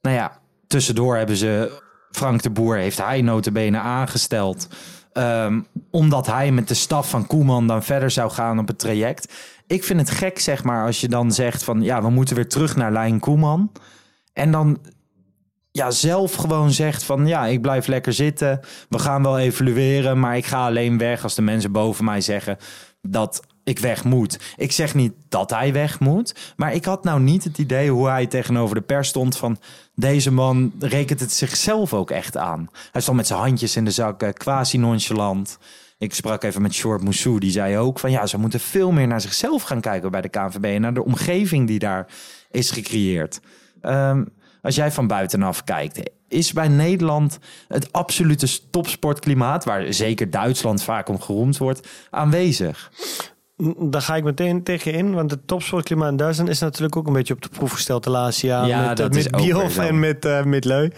Nou 0.00 0.16
ja, 0.16 0.38
tussendoor 0.66 1.16
hebben 1.16 1.36
ze 1.36 1.80
Frank 2.18 2.42
de 2.42 2.50
Boer, 2.50 2.76
heeft 2.76 2.98
hij 2.98 3.22
notabene 3.22 3.78
aangesteld. 3.78 4.68
Um, 5.12 5.66
omdat 5.90 6.26
hij 6.26 6.50
met 6.52 6.68
de 6.68 6.74
staf 6.74 7.10
van 7.10 7.26
Koeman 7.26 7.66
dan 7.66 7.82
verder 7.82 8.10
zou 8.10 8.30
gaan 8.30 8.58
op 8.58 8.68
het 8.68 8.78
traject. 8.78 9.32
Ik 9.66 9.84
vind 9.84 10.00
het 10.00 10.10
gek, 10.10 10.38
zeg 10.38 10.64
maar, 10.64 10.86
als 10.86 11.00
je 11.00 11.08
dan 11.08 11.32
zegt 11.32 11.64
van... 11.64 11.82
ja, 11.82 12.02
we 12.02 12.10
moeten 12.10 12.36
weer 12.36 12.48
terug 12.48 12.76
naar 12.76 12.92
Lijn 12.92 13.20
Koeman... 13.20 13.70
En 14.38 14.50
dan 14.50 14.78
ja, 15.70 15.90
zelf 15.90 16.34
gewoon 16.34 16.70
zegt 16.70 17.02
van 17.04 17.26
ja, 17.26 17.46
ik 17.46 17.62
blijf 17.62 17.86
lekker 17.86 18.12
zitten. 18.12 18.60
We 18.88 18.98
gaan 18.98 19.22
wel 19.22 19.38
evalueren, 19.38 20.20
maar 20.20 20.36
ik 20.36 20.46
ga 20.46 20.66
alleen 20.66 20.98
weg 20.98 21.22
als 21.22 21.34
de 21.34 21.42
mensen 21.42 21.72
boven 21.72 22.04
mij 22.04 22.20
zeggen 22.20 22.56
dat 23.00 23.42
ik 23.64 23.78
weg 23.78 24.04
moet. 24.04 24.54
Ik 24.56 24.72
zeg 24.72 24.94
niet 24.94 25.12
dat 25.28 25.50
hij 25.50 25.72
weg 25.72 26.00
moet, 26.00 26.54
maar 26.56 26.74
ik 26.74 26.84
had 26.84 27.04
nou 27.04 27.20
niet 27.20 27.44
het 27.44 27.58
idee 27.58 27.90
hoe 27.90 28.08
hij 28.08 28.26
tegenover 28.26 28.74
de 28.74 28.80
pers 28.80 29.08
stond 29.08 29.36
van 29.36 29.58
deze 29.98 30.32
man 30.32 30.72
rekent 30.78 31.20
het 31.20 31.32
zichzelf 31.32 31.94
ook 31.94 32.10
echt 32.10 32.36
aan. 32.36 32.70
Hij 32.92 33.00
stond 33.00 33.16
met 33.16 33.26
zijn 33.26 33.38
handjes 33.38 33.76
in 33.76 33.84
de 33.84 33.90
zakken, 33.90 34.34
quasi 34.34 34.78
nonchalant. 34.78 35.58
Ik 35.98 36.14
sprak 36.14 36.42
even 36.42 36.62
met 36.62 36.74
Short 36.74 37.02
Moussou, 37.02 37.38
die 37.38 37.50
zei 37.50 37.76
ook 37.76 37.98
van 37.98 38.10
ja, 38.10 38.26
ze 38.26 38.38
moeten 38.38 38.60
veel 38.60 38.90
meer 38.90 39.06
naar 39.06 39.20
zichzelf 39.20 39.62
gaan 39.62 39.80
kijken 39.80 40.10
bij 40.10 40.20
de 40.20 40.28
KNVB 40.28 40.64
en 40.64 40.80
naar 40.80 40.94
de 40.94 41.04
omgeving 41.04 41.66
die 41.66 41.78
daar 41.78 42.06
is 42.50 42.70
gecreëerd. 42.70 43.40
Um, 43.82 44.28
als 44.62 44.74
jij 44.74 44.92
van 44.92 45.06
buitenaf 45.06 45.64
kijkt, 45.64 46.10
is 46.28 46.52
bij 46.52 46.68
Nederland 46.68 47.38
het 47.68 47.92
absolute 47.92 48.70
topsportklimaat, 48.70 49.64
waar 49.64 49.92
zeker 49.92 50.30
Duitsland 50.30 50.82
vaak 50.82 51.08
om 51.08 51.20
geroemd 51.20 51.58
wordt, 51.58 51.88
aanwezig? 52.10 52.92
Daar 53.78 54.02
ga 54.02 54.16
ik 54.16 54.24
meteen 54.24 54.62
tegen 54.62 54.92
in, 54.92 55.14
want 55.14 55.30
het 55.30 55.40
topsportklimaat 55.46 56.10
in 56.10 56.16
Duitsland 56.16 56.50
is 56.50 56.58
natuurlijk 56.58 56.96
ook 56.96 57.06
een 57.06 57.12
beetje 57.12 57.34
op 57.34 57.42
de 57.42 57.48
proef 57.48 57.72
gesteld 57.72 58.04
de 58.04 58.10
laatste 58.10 58.46
jaren. 58.46 58.68
Ja, 58.68 58.86
met, 58.86 58.96
dat 58.96 59.14
met 59.14 59.72
zo. 59.72 59.80
en 59.80 59.98
met, 59.98 60.24
uh, 60.24 60.42
met 60.42 60.64
Leu. 60.64 60.90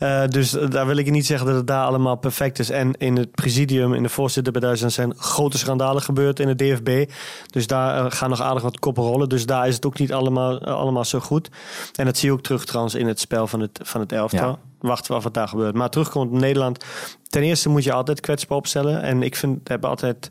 Uh, 0.00 0.26
dus 0.26 0.50
daar 0.50 0.86
wil 0.86 0.96
ik 0.96 1.10
niet 1.10 1.26
zeggen 1.26 1.46
dat 1.46 1.56
het 1.56 1.66
daar 1.66 1.84
allemaal 1.84 2.16
perfect 2.16 2.58
is. 2.58 2.70
En 2.70 2.92
in 2.98 3.16
het 3.16 3.30
presidium, 3.30 3.94
in 3.94 4.02
de 4.02 4.08
voorzitter 4.08 4.52
bij 4.52 4.60
Duitsland 4.62 4.92
zijn 4.92 5.14
grote 5.16 5.58
schandalen 5.58 6.02
gebeurd 6.02 6.40
in 6.40 6.46
de 6.46 6.56
DFB. 6.56 7.10
Dus 7.50 7.66
daar 7.66 8.04
uh, 8.04 8.10
gaan 8.10 8.30
nog 8.30 8.40
aardig 8.40 8.62
wat 8.62 8.78
koppen 8.78 9.02
rollen. 9.02 9.28
Dus 9.28 9.46
daar 9.46 9.68
is 9.68 9.74
het 9.74 9.86
ook 9.86 9.98
niet 9.98 10.12
allemaal, 10.12 10.60
allemaal 10.60 11.04
zo 11.04 11.20
goed. 11.20 11.50
En 11.94 12.04
dat 12.04 12.16
zie 12.16 12.28
je 12.28 12.34
ook 12.34 12.42
terug 12.42 12.64
trouwens 12.64 12.94
in 12.94 13.06
het 13.06 13.20
spel 13.20 13.46
van 13.46 13.60
het, 13.60 13.80
van 13.82 14.00
het 14.00 14.12
elftal. 14.12 14.48
Ja. 14.48 14.58
Wachten 14.78 15.10
we 15.10 15.16
af 15.16 15.24
wat 15.24 15.34
daar 15.34 15.48
gebeurt. 15.48 15.74
Maar 15.74 15.90
terugkomt 15.90 16.30
op 16.32 16.38
Nederland. 16.38 16.84
Ten 17.28 17.42
eerste 17.42 17.68
moet 17.68 17.84
je 17.84 17.92
altijd 17.92 18.20
kwetsbaar 18.20 18.58
opstellen. 18.58 19.02
En 19.02 19.22
ik 19.22 19.36
vind, 19.36 19.68
hebben 19.68 19.90
altijd 19.90 20.30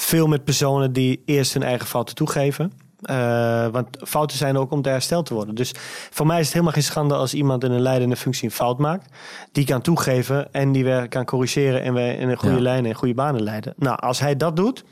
veel 0.00 0.26
met 0.26 0.44
personen 0.44 0.92
die 0.92 1.22
eerst 1.24 1.52
hun 1.52 1.62
eigen 1.62 1.86
fouten 1.86 2.14
toegeven. 2.14 2.72
Uh, 3.10 3.66
want 3.66 3.86
fouten 4.04 4.36
zijn 4.36 4.56
ook 4.58 4.70
om 4.70 4.82
te 4.82 4.88
hersteld 4.88 5.26
te 5.26 5.34
worden. 5.34 5.54
Dus 5.54 5.72
voor 6.10 6.26
mij 6.26 6.38
is 6.38 6.44
het 6.44 6.52
helemaal 6.52 6.74
geen 6.74 6.82
schande 6.82 7.14
als 7.14 7.34
iemand 7.34 7.64
in 7.64 7.70
een 7.70 7.80
leidende 7.80 8.16
functie 8.16 8.44
een 8.44 8.54
fout 8.54 8.78
maakt. 8.78 9.16
Die 9.52 9.64
kan 9.64 9.80
toegeven 9.80 10.52
en 10.52 10.72
die 10.72 10.84
weer 10.84 11.08
kan 11.08 11.24
corrigeren 11.24 11.82
en 11.82 11.94
weer 11.94 12.18
in 12.18 12.28
een 12.28 12.36
goede 12.36 12.54
Ja. 12.54 12.60
lijn 12.60 12.86
en 12.86 12.94
goede 12.94 13.14
banen 13.14 13.42
leiden. 13.42 13.74
Nou, 13.76 13.98
als 13.98 14.20
hij 14.20 14.36
dat 14.36 14.56
doet, 14.56 14.84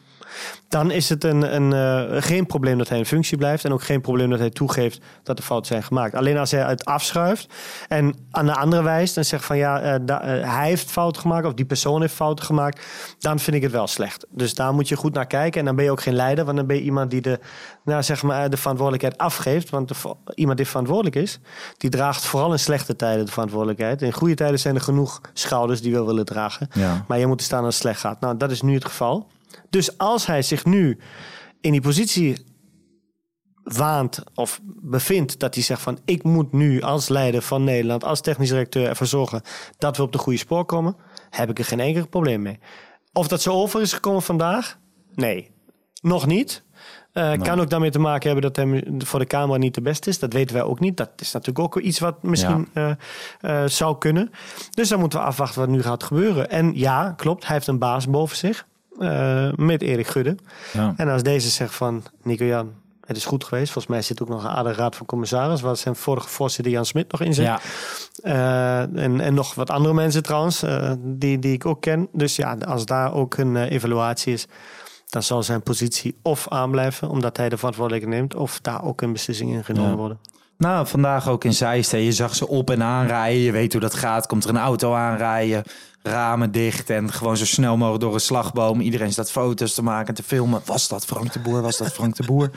dan 0.69 0.91
is 0.91 1.09
het 1.09 1.25
een, 1.25 1.55
een, 1.55 1.73
uh, 2.13 2.23
geen 2.23 2.47
probleem 2.47 2.79
dat 2.79 2.89
hij 2.89 2.99
in 2.99 3.07
functie 3.07 3.37
blijft. 3.37 3.65
En 3.65 3.73
ook 3.73 3.83
geen 3.83 4.01
probleem 4.01 4.31
dat 4.31 4.39
hij 4.39 4.51
toegeeft 4.51 5.01
dat 5.23 5.39
er 5.39 5.45
fouten 5.45 5.67
zijn 5.67 5.83
gemaakt. 5.83 6.15
Alleen 6.15 6.39
als 6.39 6.51
hij 6.51 6.61
het 6.61 6.85
afschuift 6.85 7.47
en 7.89 8.15
aan 8.31 8.47
de 8.47 8.55
andere 8.55 8.83
wijst 8.83 9.17
en 9.17 9.25
zegt 9.25 9.45
van 9.45 9.57
ja, 9.57 9.83
uh, 9.83 9.95
da, 10.03 10.39
uh, 10.39 10.55
hij 10.55 10.69
heeft 10.69 10.91
fouten 10.91 11.23
gemaakt 11.23 11.47
of 11.47 11.55
die 11.55 11.65
persoon 11.65 12.01
heeft 12.01 12.15
fouten 12.15 12.45
gemaakt, 12.45 12.87
dan 13.19 13.39
vind 13.39 13.57
ik 13.57 13.63
het 13.63 13.73
wel 13.73 13.87
slecht. 13.87 14.27
Dus 14.31 14.55
daar 14.55 14.75
moet 14.75 14.89
je 14.89 14.97
goed 14.97 15.15
naar 15.15 15.27
kijken. 15.27 15.61
En 15.61 15.67
dan 15.67 15.77
ben 15.77 15.85
je 15.85 15.91
ook 15.91 16.03
geen 16.03 16.15
leider, 16.15 16.45
want 16.45 16.57
dan 16.57 16.67
ben 16.67 16.77
je 16.77 16.83
iemand 16.83 17.11
die 17.11 17.21
de, 17.21 17.39
nou, 17.85 18.03
zeg 18.03 18.23
maar, 18.23 18.51
de 18.51 18.57
verantwoordelijkheid 18.57 19.19
afgeeft. 19.19 19.71
Want 19.71 19.89
de, 19.89 19.95
iemand 20.35 20.57
die 20.57 20.67
verantwoordelijk 20.67 21.17
is, 21.17 21.39
die 21.77 21.91
draagt 21.91 22.25
vooral 22.25 22.53
in 22.53 22.59
slechte 22.59 22.97
tijden 22.97 23.25
de 23.25 23.33
verantwoordelijkheid. 23.33 24.03
In 24.03 24.13
goede 24.13 24.35
tijden 24.35 24.59
zijn 24.59 24.75
er 24.75 24.81
genoeg 24.81 25.21
schouders 25.33 25.81
die 25.81 25.93
wel 25.93 26.07
willen 26.07 26.25
dragen. 26.25 26.69
Ja. 26.73 27.05
Maar 27.09 27.19
je 27.19 27.27
moet 27.27 27.41
er 27.41 27.47
staan 27.47 27.65
als 27.65 27.75
het 27.75 27.83
slecht 27.83 28.01
gaat. 28.01 28.21
Nou, 28.21 28.37
dat 28.37 28.51
is 28.51 28.63
nu 28.63 28.75
het 28.75 28.85
geval. 28.85 29.27
Dus 29.71 29.99
als 29.99 30.27
hij 30.27 30.43
zich 30.43 30.65
nu 30.65 30.99
in 31.61 31.73
die 31.73 31.81
positie 31.81 32.37
waant 33.63 34.23
of 34.35 34.61
bevindt 34.65 35.39
dat 35.39 35.55
hij 35.55 35.63
zegt 35.63 35.83
van 35.83 35.99
ik 36.05 36.23
moet 36.23 36.53
nu 36.53 36.81
als 36.81 37.09
leider 37.09 37.43
van 37.43 37.65
Nederland, 37.65 38.05
als 38.05 38.21
technisch 38.21 38.49
directeur 38.49 38.89
ervoor 38.89 39.07
zorgen 39.07 39.43
dat 39.79 39.97
we 39.97 40.03
op 40.03 40.13
de 40.13 40.19
goede 40.19 40.39
spoor 40.39 40.65
komen, 40.65 40.97
heb 41.31 41.51
ik 41.51 41.59
er 41.59 41.65
geen 41.65 41.81
enkel 41.81 42.07
probleem 42.07 42.43
mee. 42.43 42.59
Of 43.13 43.29
dat 43.29 43.43
zo 43.43 43.53
over 43.53 43.81
is 43.81 43.93
gekomen 43.93 44.23
vandaag? 44.23 44.79
Nee, 45.15 45.51
nog 46.01 46.27
niet. 46.27 46.63
Uh. 47.13 47.33
Kan 47.33 47.61
ook 47.61 47.71
daarmee 47.71 47.91
te 47.91 47.99
maken 47.99 48.31
hebben 48.31 48.53
dat 48.53 48.67
hij 48.67 48.85
voor 48.99 49.19
de 49.19 49.27
camera 49.27 49.59
niet 49.59 49.75
de 49.75 49.81
beste 49.81 50.11
is. 50.11 50.19
Dat 50.19 50.33
weten 50.33 50.55
wij 50.55 50.65
ook 50.65 50.81
niet. 50.81 50.97
Dat 50.97 51.11
is 51.17 51.33
natuurlijk 51.33 51.59
ook 51.59 51.83
iets 51.83 51.99
wat 51.99 52.23
misschien 52.23 52.69
ja. 52.75 52.99
uh, 53.43 53.63
uh, 53.63 53.69
zou 53.69 53.99
kunnen. 53.99 54.31
Dus 54.71 54.89
dan 54.89 55.01
moeten 55.01 55.19
we 55.19 55.25
afwachten 55.25 55.61
wat 55.61 55.69
nu 55.69 55.83
gaat 55.83 56.03
gebeuren. 56.03 56.51
En 56.51 56.73
ja, 56.75 57.13
klopt, 57.17 57.47
hij 57.47 57.55
heeft 57.55 57.67
een 57.67 57.79
baas 57.79 58.09
boven 58.09 58.37
zich. 58.37 58.67
Uh, 58.99 59.53
met 59.57 59.83
Erik 59.83 60.07
Gudde. 60.07 60.37
Ja. 60.73 60.95
En 60.97 61.09
als 61.09 61.23
deze 61.23 61.49
zegt 61.49 61.75
van 61.75 62.03
Nico 62.23 62.45
Jan, 62.45 62.73
het 63.07 63.17
is 63.17 63.25
goed 63.25 63.45
geweest. 63.45 63.73
Volgens 63.73 63.95
mij 63.95 64.03
zit 64.03 64.23
ook 64.23 64.29
nog 64.29 64.45
een 64.45 64.51
aardige 64.51 64.81
raad 64.81 64.97
van 64.97 65.07
commissaris, 65.07 65.61
waar 65.61 65.77
zijn 65.77 65.97
vorige 65.97 66.29
voorzitter 66.29 66.73
Jan 66.73 66.87
Smit 66.87 67.13
nog 67.13 67.21
in 67.21 67.35
zit. 67.35 67.45
Ja. 67.45 67.61
Uh, 68.23 69.03
en, 69.03 69.21
en 69.21 69.35
nog 69.35 69.55
wat 69.55 69.71
andere 69.71 69.95
mensen 69.95 70.23
trouwens, 70.23 70.65
uh, 70.65 70.93
die, 70.99 71.39
die 71.39 71.53
ik 71.53 71.67
ook 71.67 71.81
ken. 71.81 72.09
Dus 72.13 72.37
ja, 72.37 72.57
als 72.67 72.87
daar 72.87 73.15
ook 73.15 73.37
een 73.37 73.57
evaluatie 73.57 74.33
is, 74.33 74.47
dan 75.07 75.23
zal 75.23 75.43
zijn 75.43 75.63
positie 75.63 76.17
of 76.23 76.49
aanblijven, 76.49 77.09
omdat 77.09 77.37
hij 77.37 77.49
de 77.49 77.57
verantwoordelijkheid 77.57 78.19
neemt, 78.21 78.35
of 78.35 78.61
daar 78.61 78.85
ook 78.85 79.01
een 79.01 79.13
beslissing 79.13 79.53
in 79.53 79.65
genomen 79.65 79.91
Ja. 79.91 79.97
worden. 79.97 80.19
Nou, 80.59 80.87
vandaag 80.87 81.29
ook 81.29 81.45
in 81.45 81.55
Zeist. 81.55 81.93
Je 81.93 82.13
zag 82.13 82.35
ze 82.35 82.49
op 82.49 82.71
en 82.71 82.83
aanrijden. 82.83 83.43
Je 83.43 83.53
weet 83.53 83.73
hoe 83.73 83.81
dat 83.81 83.95
gaat. 83.95 84.27
Komt 84.27 84.45
er 84.45 84.51
een 84.51 84.57
auto 84.57 84.95
aanrijden. 84.95 85.63
Ramen 86.03 86.53
dicht 86.53 86.91
en 86.91 87.13
gewoon 87.13 87.37
zo 87.37 87.45
snel 87.45 87.77
mogelijk 87.77 88.03
door 88.03 88.15
een 88.15 88.21
slagboom. 88.21 88.81
Iedereen 88.81 89.13
staat 89.13 89.31
foto's 89.31 89.75
te 89.75 89.83
maken 89.83 90.09
en 90.09 90.15
te 90.15 90.23
filmen. 90.23 90.61
Was 90.65 90.89
dat 90.89 91.05
Frank 91.05 91.33
de 91.33 91.39
Boer? 91.39 91.63
Was 91.63 91.79
dat 91.79 91.93
Frank 91.93 92.17
de 92.17 92.25
Boer? 92.25 92.51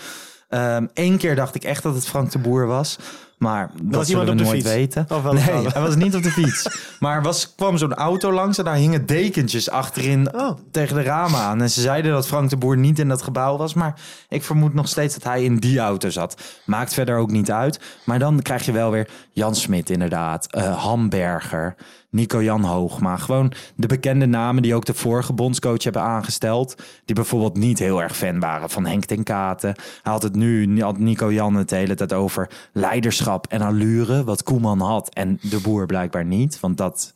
Eén 0.94 1.18
keer 1.18 1.36
dacht 1.36 1.56
ik 1.56 1.64
echt 1.64 1.84
dat 1.84 1.96
het 1.96 2.08
Frank 2.08 2.32
de 2.32 2.40
Boer 2.40 2.66
was. 2.68 2.98
Maar 3.38 3.72
dat 3.82 3.96
was 3.96 4.10
iemand 4.10 4.30
op 4.30 4.38
de 4.38 4.44
nooit 4.44 4.56
fiets? 4.56 4.70
weten. 4.70 5.06
Of 5.10 5.22
wel 5.22 5.32
een 5.32 5.38
nee, 5.38 5.46
vader? 5.46 5.74
hij 5.74 5.82
was 5.82 5.96
niet 5.96 6.16
op 6.16 6.24
de 6.24 6.32
fiets. 6.32 6.68
Maar 7.00 7.16
er 7.16 7.22
was, 7.24 7.56
kwam 7.56 7.78
zo'n 7.78 7.94
auto 7.94 8.32
langs 8.32 8.58
en 8.58 8.64
daar 8.66 8.76
hingen 8.76 9.06
dekentjes 9.06 9.70
achterin 9.70 10.36
Oh. 10.36 10.58
tegen 10.72 10.96
de 10.96 11.02
ramen 11.02 11.40
aan. 11.40 11.62
En 11.62 11.70
ze 11.70 11.82
zeiden 11.82 12.12
dat 12.12 12.28
Frank 12.28 12.50
de 12.50 12.58
Boer 12.58 12.78
niet 12.78 13.00
in 13.00 13.08
dat 13.08 13.22
gebouw 13.22 13.58
was. 13.58 13.74
Maar 13.74 14.00
ik 14.30 14.44
vermoed 14.44 14.74
nog 14.74 14.88
steeds 14.88 15.14
dat 15.14 15.24
hij 15.24 15.44
in 15.44 15.58
die 15.58 15.80
auto 15.80 16.10
zat. 16.10 16.42
Maakt 16.66 16.94
verder 16.94 17.18
ook 17.18 17.32
niet 17.32 17.52
uit. 17.52 17.80
Maar 18.06 18.20
dan 18.20 18.42
krijg 18.42 18.66
je 18.66 18.72
wel 18.72 18.92
weer 18.92 19.10
Jan 19.32 19.56
Smit 19.56 19.90
inderdaad. 19.90 20.48
eh, 20.52 20.84
Hamberger. 20.84 21.76
Nico-Jan 22.12 22.64
Hoogma. 22.64 23.18
Gewoon 23.18 23.52
de 23.76 23.88
bekende 23.88 24.26
namen 24.26 24.62
die 24.62 24.76
ook 24.76 24.86
de 24.86 24.94
vorige 24.94 25.34
bondscoach 25.34 25.84
hebben 25.84 26.02
aangesteld. 26.02 26.84
Die 27.06 27.16
bijvoorbeeld 27.16 27.58
niet 27.58 27.80
heel 27.80 28.02
erg 28.02 28.18
fan 28.18 28.40
waren 28.40 28.70
van 28.70 28.86
Henk 28.86 29.06
ten 29.06 29.24
Katen. 29.24 29.76
Hij 30.04 30.12
had 30.12 30.24
het 30.24 30.36
nu, 30.36 30.82
had 30.82 30.98
Nico-Jan 30.98 31.56
het 31.56 31.70
hele 31.70 31.96
tijd 31.96 32.14
over 32.14 32.50
leiderschap 32.74 33.48
en 33.48 33.62
allure. 33.62 34.24
Wat 34.24 34.44
Koeman 34.44 34.80
had 34.80 35.14
en 35.14 35.40
de 35.42 35.60
boer 35.62 35.86
blijkbaar 35.86 36.26
niet. 36.26 36.60
Want 36.60 36.78
dat, 36.78 37.14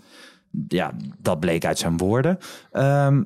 ja, 0.68 0.92
dat 1.18 1.40
bleek 1.40 1.66
uit 1.66 1.78
zijn 1.78 1.98
woorden. 1.98 2.38
Ehm, 2.72 3.24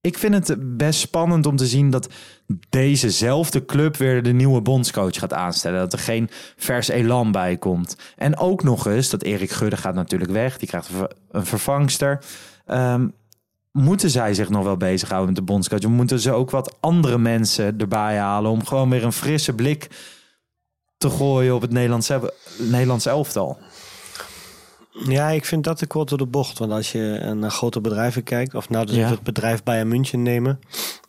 ik 0.00 0.18
vind 0.18 0.48
het 0.48 0.76
best 0.76 1.00
spannend 1.00 1.46
om 1.46 1.56
te 1.56 1.66
zien 1.66 1.90
dat 1.90 2.08
dezezelfde 2.68 3.64
club 3.64 3.96
weer 3.96 4.22
de 4.22 4.32
nieuwe 4.32 4.60
bondscoach 4.60 5.18
gaat 5.18 5.32
aanstellen. 5.32 5.78
Dat 5.78 5.92
er 5.92 5.98
geen 5.98 6.28
vers 6.56 6.88
elan 6.88 7.32
bij 7.32 7.56
komt. 7.56 7.96
En 8.16 8.36
ook 8.36 8.62
nog 8.62 8.86
eens, 8.86 9.10
dat 9.10 9.22
Erik 9.22 9.50
Gudde 9.50 9.76
gaat 9.76 9.94
natuurlijk 9.94 10.30
weg. 10.30 10.58
Die 10.58 10.68
krijgt 10.68 10.88
een 10.88 10.94
ver- 10.94 11.12
een 11.30 11.46
vervangster. 11.46 12.24
Ehm, 12.66 13.08
moeten 13.72 14.10
zij 14.10 14.34
zich 14.34 14.48
nog 14.48 14.64
wel 14.64 14.76
bezighouden 14.76 15.28
met 15.28 15.38
de 15.38 15.52
bondscoach? 15.52 15.86
Moeten 15.86 16.20
ze 16.20 16.32
ook 16.32 16.50
wat 16.50 16.76
andere 16.80 17.18
mensen 17.18 17.78
erbij 17.78 18.18
halen... 18.18 18.50
om 18.50 18.66
gewoon 18.66 18.90
weer 18.90 19.04
een 19.04 19.12
frisse 19.12 19.54
blik 19.54 19.88
te 20.96 21.10
gooien 21.10 21.54
op 21.54 21.60
het 21.60 21.72
Nederlands, 21.72 22.12
Nederlands 22.58 23.06
elftal? 23.06 23.58
Ja, 24.92 25.28
ik 25.28 25.44
vind 25.44 25.64
dat 25.64 25.78
te 25.78 25.86
kort 25.86 26.08
door 26.08 26.18
de 26.18 26.26
bocht. 26.26 26.58
Want 26.58 26.72
als 26.72 26.92
je 26.92 27.32
naar 27.36 27.50
grote 27.50 27.80
bedrijven 27.80 28.22
kijkt, 28.22 28.54
of 28.54 28.68
nou 28.68 28.86
dus 28.86 28.96
Ja. 28.96 29.08
het 29.08 29.22
bedrijf 29.22 29.62
Bayern 29.62 29.88
München 29.88 30.22
nemen, 30.22 30.60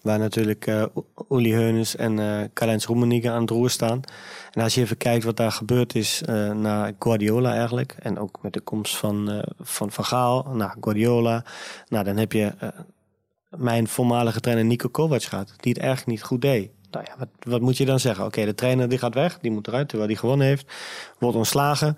waar 0.01 0.19
natuurlijk 0.19 0.67
eh 0.67 0.83
Uli 1.29 1.53
Heunes 1.53 1.95
en 1.95 2.19
eh 2.19 2.47
Karl-Heinz 2.53 3.25
aan 3.25 3.41
het 3.41 3.49
roer 3.49 3.69
staan. 3.69 4.01
En 4.51 4.61
als 4.63 4.75
je 4.75 4.81
even 4.81 4.97
kijkt 4.97 5.23
wat 5.23 5.37
daar 5.37 5.51
gebeurd 5.51 5.95
is 5.95 6.21
eh 6.25 6.51
na 6.51 6.91
Guardiola 6.99 7.53
eigenlijk, 7.53 7.95
en 7.99 8.19
ook 8.19 8.37
met 8.41 8.53
de 8.53 8.61
komst 8.61 8.97
van 8.97 9.31
eh, 9.31 9.39
van, 9.59 9.91
van 9.91 10.05
Gaal 10.05 10.47
naar 10.53 10.75
Guardiola, 10.81 11.43
nou 11.87 12.03
dan 12.03 12.17
heb 12.17 12.31
je 12.31 12.53
mijn 13.49 13.87
voormalige 13.87 14.39
trainer 14.39 14.65
Nico 14.65 14.89
Kovac 14.89 15.23
gehad, 15.23 15.53
die 15.59 15.71
het 15.73 15.81
eigenlijk 15.81 16.11
niet 16.11 16.23
goed 16.23 16.41
deed. 16.41 16.69
Nou 16.91 17.05
ja, 17.07 17.15
wat, 17.17 17.27
wat 17.39 17.61
moet 17.61 17.77
je 17.77 17.85
dan 17.85 17.99
zeggen? 17.99 18.25
Oké, 18.25 18.45
de 18.45 18.55
trainer 18.55 18.89
die 18.89 18.97
gaat 18.97 19.13
weg, 19.13 19.39
die 19.39 19.51
moet 19.51 19.67
eruit, 19.67 19.87
terwijl 19.87 20.09
die 20.09 20.17
gewonnen 20.19 20.47
heeft, 20.47 20.73
wordt 21.19 21.37
ontslagen 21.37 21.97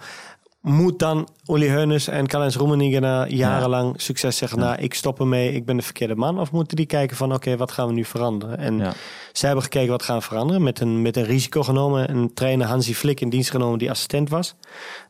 moet 0.64 1.00
dan 1.00 1.28
Uli 1.46 1.68
Heunes 1.68 2.08
en 2.08 2.28
Karl-Heinz 2.28 2.56
Rummenigge 2.56 3.00
na 3.00 3.28
jarenlang 3.28 4.02
succes 4.02 4.38
zeggen... 4.38 4.60
nou, 4.60 4.76
ik 4.82 4.94
stop 4.94 5.20
ermee, 5.20 5.54
ik 5.54 5.66
ben 5.66 5.78
de 5.78 5.84
verkeerde 5.84 6.16
man? 6.16 6.40
Of 6.40 6.52
moeten 6.52 6.76
die 6.76 6.86
kijken 6.86 7.18
van, 7.18 7.34
oké, 7.34 7.58
wat 7.58 7.72
gaan 7.72 7.88
we 7.88 7.94
nu 7.94 8.06
veranderen? 8.06 8.58
En 8.58 8.78
Ja. 8.78 8.94
zij 9.32 9.48
hebben 9.48 9.64
gekeken 9.64 9.90
wat 9.90 10.04
gaan 10.04 10.18
we 10.18 10.24
veranderen... 10.24 10.64
met 10.64 10.80
een, 10.80 11.02
met 11.02 11.18
een 11.18 11.24
risico 11.24 11.64
genomen, 11.64 12.10
een 12.10 12.34
trainer 12.34 12.68
Hansi 12.68 12.96
Flick 12.96 13.22
in 13.22 13.30
dienst 13.30 13.50
genomen... 13.50 13.80
die 13.80 13.90
assistent 13.90 14.30
was. 14.30 14.56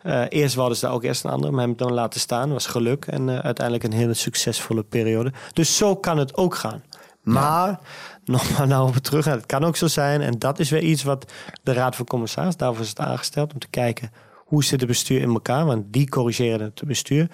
Eh, 0.01 0.21
eerst 0.29 0.55
wilden 0.55 0.75
ze 0.75 0.85
daar 0.85 0.93
ook 0.93 1.03
eerst 1.03 1.23
een 1.23 1.31
andere, 1.31 1.51
maar 1.51 1.65
hem 1.65 1.77
dan 1.77 1.93
laten 1.93 2.19
staan. 2.19 2.53
was 2.53 2.65
geluk 2.65 3.05
en 3.05 3.29
eh, 3.29 3.39
uiteindelijk 3.39 3.85
een 3.85 3.93
hele 3.99 4.13
succesvolle 4.13 4.83
periode. 4.83 5.31
Dus 5.53 5.77
zo 5.77 5.95
kan 5.95 6.17
het 6.17 6.35
ook 6.35 6.55
gaan. 6.55 6.83
Maar, 7.21 7.79
nogmaals 8.25 8.69
nou 8.69 8.87
op 8.87 8.95
terug, 8.95 9.25
het 9.25 9.45
kan 9.45 9.63
ook 9.63 9.75
zo 9.75 9.87
zijn... 9.87 10.21
en 10.21 10.39
dat 10.39 10.59
is 10.59 10.69
weer 10.69 10.83
iets 10.83 11.03
wat 11.03 11.31
de 11.63 11.73
Raad 11.73 11.95
van 11.95 12.05
Commissaris... 12.05 12.57
daarvoor 12.57 12.83
is 12.83 12.89
het 12.89 12.99
aangesteld 12.99 13.53
om 13.53 13.59
te 13.59 13.69
kijken 13.69 14.11
hoe 14.53 14.63
zit 14.63 14.79
het 14.79 14.89
bestuur 14.89 15.21
in 15.21 15.29
elkaar? 15.29 15.65
Want 15.65 15.93
die 15.93 16.09
corrigeren 16.09 16.61
het 16.61 16.81
bestuur. 16.85 17.27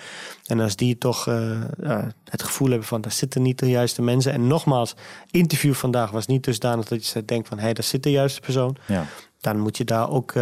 En 0.45 0.59
als 0.59 0.75
die 0.75 0.97
toch 0.97 1.27
eh, 1.27 1.61
eh, 1.61 2.05
het 2.23 2.43
gevoel 2.43 2.69
hebben 2.69 2.87
van 2.87 3.01
daar 3.01 3.11
zitten 3.11 3.41
niet 3.41 3.59
de 3.59 3.69
juiste 3.69 4.01
mensen. 4.01 4.31
En 4.31 4.47
nogmaals, 4.47 4.95
interview 5.31 5.73
vandaag 5.73 6.11
was 6.11 6.25
niet 6.25 6.43
dusdanig 6.43 6.85
dat 6.85 7.07
je 7.07 7.25
denkt 7.25 7.47
van 7.47 7.57
hé, 7.57 7.63
hey, 7.63 7.73
daar 7.73 7.83
zit 7.83 8.03
de 8.03 8.11
juiste 8.11 8.39
persoon. 8.39 8.77
Ja. 8.85 9.05
Dan 9.41 9.59
moet 9.59 9.77
je 9.77 9.83
daar 9.83 10.09
ook 10.09 10.33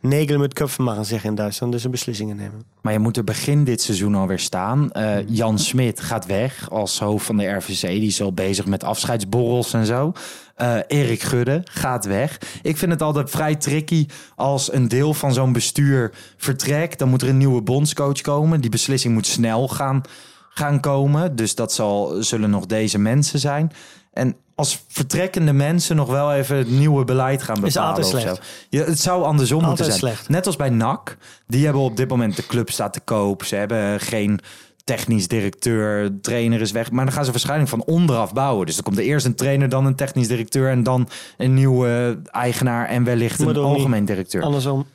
negelen 0.00 0.40
met 0.40 0.52
köpfen 0.52 0.88
gaan 0.88 1.04
zeggen 1.04 1.28
in 1.28 1.34
Duitsland. 1.34 1.72
Dus 1.72 1.84
een 1.84 1.90
beslissingen 1.90 2.36
nemen. 2.36 2.62
Maar 2.80 2.92
je 2.92 2.98
moet 2.98 3.16
er 3.16 3.24
begin 3.24 3.64
dit 3.64 3.82
seizoen 3.82 4.14
alweer 4.14 4.38
staan. 4.38 4.92
Eh, 4.92 5.28
Jan 5.28 5.58
Smit 5.58 6.00
gaat 6.00 6.26
weg 6.26 6.70
als 6.70 6.98
hoofd 6.98 7.26
van 7.26 7.36
de 7.36 7.46
RVC. 7.46 7.80
Die 7.80 8.06
is 8.06 8.22
al 8.22 8.32
bezig 8.32 8.66
met 8.66 8.84
afscheidsborrels 8.84 9.72
en 9.72 9.86
zo. 9.86 10.12
Eh, 10.54 10.76
Erik 10.86 11.22
Gudde 11.22 11.60
gaat 11.64 12.04
weg. 12.04 12.38
Ik 12.62 12.76
vind 12.76 12.92
het 12.92 13.02
altijd 13.02 13.30
vrij 13.30 13.54
tricky 13.54 14.06
als 14.36 14.72
een 14.72 14.88
deel 14.88 15.14
van 15.14 15.32
zo'n 15.32 15.52
bestuur 15.52 16.12
vertrekt. 16.36 16.98
Dan 16.98 17.08
moet 17.08 17.22
er 17.22 17.28
een 17.28 17.38
nieuwe 17.38 17.62
bondscoach 17.62 18.20
komen. 18.20 18.60
Die 18.60 18.70
beslissing 18.70 19.14
moet 19.14 19.26
snel 19.26 19.68
gaan, 19.68 20.00
gaan 20.48 20.80
komen. 20.80 21.36
Dus 21.36 21.54
dat 21.54 21.72
zal, 21.72 22.22
zullen 22.22 22.50
nog 22.50 22.66
deze 22.66 22.98
mensen 22.98 23.38
zijn. 23.38 23.72
En 24.12 24.36
als 24.54 24.84
vertrekkende 24.88 25.52
mensen 25.52 25.96
nog 25.96 26.08
wel 26.10 26.32
even 26.32 26.56
het 26.56 26.70
nieuwe 26.70 27.04
beleid 27.04 27.42
gaan 27.42 27.60
bepalen. 27.60 27.88
altijd 27.88 28.06
of 28.06 28.12
zo. 28.12 28.18
slecht. 28.18 28.42
Ja, 28.68 28.84
het 28.84 29.00
zou 29.00 29.24
andersom 29.24 29.62
moeten 29.64 29.84
Altijd 29.84 29.98
zijn. 29.98 30.12
slecht. 30.12 30.28
Net 30.28 30.46
als 30.46 30.56
bij 30.56 30.68
NAC. 30.70 31.16
Die 31.46 31.64
hebben 31.64 31.82
op 31.82 31.96
dit 31.96 32.08
moment 32.08 32.36
de 32.36 32.46
club 32.46 32.70
staat 32.70 32.92
te 32.92 33.00
koop. 33.00 33.44
Ze 33.44 33.56
hebben 33.56 34.00
geen 34.00 34.40
technisch 34.84 35.28
directeur, 35.28 36.20
trainer 36.20 36.60
is 36.60 36.72
weg. 36.72 36.90
Maar 36.90 37.04
dan 37.04 37.14
gaan 37.14 37.24
ze 37.24 37.30
waarschijnlijk 37.30 37.70
van 37.70 37.84
onderaf 37.84 38.32
bouwen. 38.32 38.66
Dus 38.66 38.74
dan 38.74 38.84
komt 38.84 38.98
er 38.98 39.04
eerst 39.04 39.26
een 39.26 39.34
trainer, 39.34 39.68
dan 39.68 39.86
een 39.86 39.94
technisch 39.94 40.28
directeur... 40.28 40.70
en 40.70 40.82
dan 40.82 41.08
een 41.36 41.54
nieuwe 41.54 42.18
eigenaar 42.30 42.88
en 42.88 43.04
wellicht 43.04 43.40
een 43.40 43.46
niet. 43.46 43.56
algemeen 43.56 44.04
directeur. 44.04 44.42
Andersom. 44.42 44.86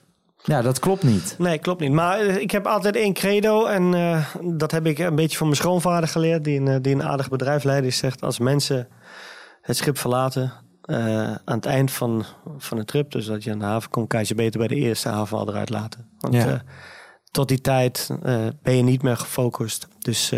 Ja, 0.43 0.61
dat 0.61 0.79
klopt 0.79 1.03
niet. 1.03 1.35
Nee, 1.37 1.57
klopt 1.57 1.81
niet. 1.81 1.91
Maar 1.91 2.19
eh, 2.19 2.37
ik 2.37 2.51
heb 2.51 2.67
altijd 2.67 2.95
één 2.95 3.13
credo. 3.13 3.65
En 3.65 3.93
eh, 3.93 4.25
dat 4.41 4.71
heb 4.71 4.85
ik 4.85 4.99
een 4.99 5.15
beetje 5.15 5.37
van 5.37 5.47
mijn 5.47 5.59
schoonvader 5.59 6.09
geleerd. 6.09 6.43
Die 6.43 6.59
een, 6.59 6.67
eh, 6.67 6.75
die 6.81 6.93
een 6.93 7.03
aardig 7.03 7.29
bedrijf 7.29 7.63
leidt. 7.63 7.83
Die 7.83 7.91
zegt 7.91 8.21
als 8.21 8.39
mensen 8.39 8.87
het 9.61 9.77
schip 9.77 9.97
verlaten... 9.97 10.53
eh, 10.81 11.23
aan 11.31 11.55
het 11.55 11.65
eind 11.65 11.91
van, 11.91 12.25
van 12.57 12.77
de 12.77 12.85
trip... 12.85 13.11
dus 13.11 13.25
dat 13.25 13.43
je 13.43 13.51
aan 13.51 13.59
de 13.59 13.65
haven 13.65 13.89
komt... 13.89 14.07
kan 14.07 14.19
je 14.19 14.25
ze 14.25 14.35
beter 14.35 14.59
bij 14.59 14.67
de 14.67 14.75
eerste 14.75 15.09
haven 15.09 15.37
al 15.37 15.49
eruit 15.49 15.69
laten. 15.69 16.07
Want 16.19 16.33
Ja. 16.33 16.47
eh, 16.47 16.59
tot 17.31 17.47
die 17.47 17.61
tijd 17.61 18.09
eh, 18.23 18.47
ben 18.61 18.75
je 18.75 18.83
niet 18.83 19.01
meer 19.01 19.17
gefocust. 19.17 19.87
Dus 19.99 20.33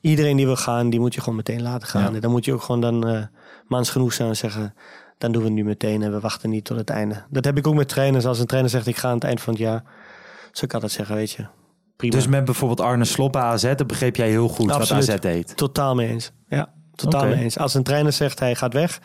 iedereen 0.00 0.36
die 0.36 0.46
wil 0.46 0.56
gaan... 0.56 0.90
die 0.90 1.00
moet 1.00 1.14
je 1.14 1.20
gewoon 1.20 1.36
meteen 1.36 1.62
laten 1.62 1.88
gaan. 1.88 2.02
Ja. 2.02 2.14
En 2.14 2.20
dan 2.20 2.30
moet 2.30 2.44
je 2.44 2.52
ook 2.52 2.62
gewoon 2.62 2.80
dan 2.80 3.28
mans 3.66 3.90
genoeg 3.90 4.12
zijn 4.12 4.28
en 4.28 4.36
zeggen... 4.36 4.74
dan 5.18 5.32
doen 5.32 5.42
we 5.42 5.48
het 5.48 5.56
nu 5.56 5.64
meteen 5.64 6.02
en 6.02 6.12
we 6.12 6.20
wachten 6.20 6.50
niet 6.50 6.64
tot 6.64 6.76
het 6.76 6.90
einde. 6.90 7.24
Dat 7.30 7.44
heb 7.44 7.58
ik 7.58 7.66
ook 7.66 7.74
met 7.74 7.88
trainers. 7.88 8.26
Als 8.26 8.38
een 8.38 8.46
trainer 8.46 8.70
zegt 8.70 8.86
ik 8.86 8.96
ga 8.96 9.08
aan 9.08 9.14
het 9.14 9.24
eind 9.24 9.40
van 9.40 9.52
het 9.52 9.62
jaar... 9.62 9.82
zou 10.52 10.66
ik 10.66 10.74
altijd 10.74 10.92
zeggen, 10.92 11.14
weet 11.14 11.30
je... 11.30 11.46
Prima. 11.96 12.14
Dus 12.14 12.26
met 12.26 12.44
bijvoorbeeld 12.44 12.80
Arne 12.80 13.30
bij 13.30 13.42
AZ... 13.42 13.62
dat 13.74 13.86
begreep 13.86 14.16
jij 14.16 14.28
heel 14.28 14.48
goed 14.48 14.70
Absoluut. 14.70 15.06
wat 15.06 15.14
AZ 15.14 15.20
deed. 15.20 15.56
Totaal 15.56 15.94
mee 15.94 16.08
eens. 16.08 16.32
Ja, 16.48 16.72
totaal 16.94 17.26
mee 17.26 17.34
eens. 17.42 17.58
Als 17.58 17.74
een 17.74 17.82
trainer 17.82 18.12
zegt 18.12 18.38
hij 18.38 18.54
gaat 18.54 18.72
weg, 18.72 19.00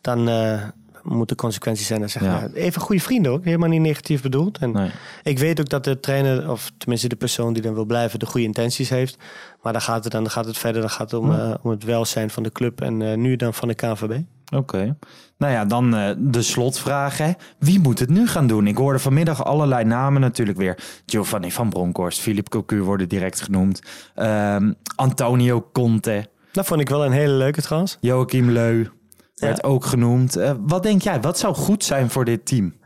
dan 0.00 0.28
eh 0.28 0.62
moeten 1.02 1.36
consequenties 1.36 1.86
zijn. 1.86 2.00
Dan 2.00 2.08
zeggen 2.08 2.30
Ja. 2.30 2.48
even 2.54 2.80
goede 2.80 3.02
vrienden 3.02 3.32
ook, 3.32 3.44
helemaal 3.44 3.68
niet 3.68 3.80
negatief 3.80 4.22
bedoeld. 4.22 4.58
En 4.58 4.70
Nee. 4.72 4.90
ik 5.22 5.38
weet 5.38 5.60
ook 5.60 5.68
dat 5.68 5.84
de 5.84 6.00
trainer, 6.00 6.50
of 6.50 6.72
tenminste 6.78 7.08
de 7.08 7.16
persoon 7.16 7.52
die 7.52 7.62
dan 7.62 7.74
wil 7.74 7.84
blijven, 7.84 8.18
de 8.18 8.26
goede 8.26 8.46
intenties 8.46 8.88
heeft. 8.88 9.16
Maar 9.62 9.72
dan 9.72 9.82
gaat 9.82 10.02
het, 10.04 10.12
dan, 10.12 10.22
dan 10.22 10.32
gaat 10.32 10.44
het 10.44 10.58
verder, 10.58 10.80
dan 10.80 10.90
gaat 10.90 11.10
het 11.10 11.20
om, 11.20 11.32
eh, 11.32 11.54
om 11.62 11.70
het 11.70 11.84
welzijn 11.84 12.30
van 12.30 12.42
de 12.42 12.52
club 12.52 12.80
en 12.80 13.02
eh, 13.02 13.16
nu 13.16 13.36
dan 13.36 13.54
van 13.54 13.68
de 13.68 13.74
KNVB. 13.74 14.20
Oké. 14.54 14.96
Nou 15.38 15.52
ja, 15.52 15.64
dan 15.64 15.90
de 16.18 16.42
slotvraag. 16.42 17.18
Hè. 17.18 17.30
Wie 17.58 17.80
moet 17.80 17.98
het 17.98 18.10
nu 18.10 18.26
gaan 18.28 18.46
doen? 18.46 18.66
Ik 18.66 18.76
hoorde 18.76 18.98
vanmiddag 18.98 19.44
allerlei 19.44 19.84
namen 19.84 20.20
natuurlijk 20.20 20.58
weer. 20.58 20.78
Giovanni 21.06 21.52
van 21.52 21.68
Bronckhorst, 21.68 22.20
Philip 22.20 22.48
Cocu 22.48 22.82
worden 22.82 23.08
direct 23.08 23.40
genoemd. 23.40 23.80
Ehm, 24.14 24.72
Antonio 24.94 25.68
Conte, 25.72 26.28
Dat 26.56 26.66
vond 26.66 26.80
ik 26.80 26.88
wel 26.88 27.04
een 27.04 27.12
hele 27.12 27.32
leuke 27.32 27.62
trouwens. 27.62 27.96
Joachim 28.00 28.50
Leu 28.50 28.86
werd 29.34 29.64
ook 29.64 29.84
genoemd. 29.84 30.36
Eh, 30.36 30.52
wat 30.58 30.82
denk 30.82 31.02
jij? 31.02 31.20
Wat 31.20 31.38
zou 31.38 31.54
goed 31.54 31.84
zijn 31.84 32.10
voor 32.10 32.24
dit 32.24 32.46
team? 32.46 32.76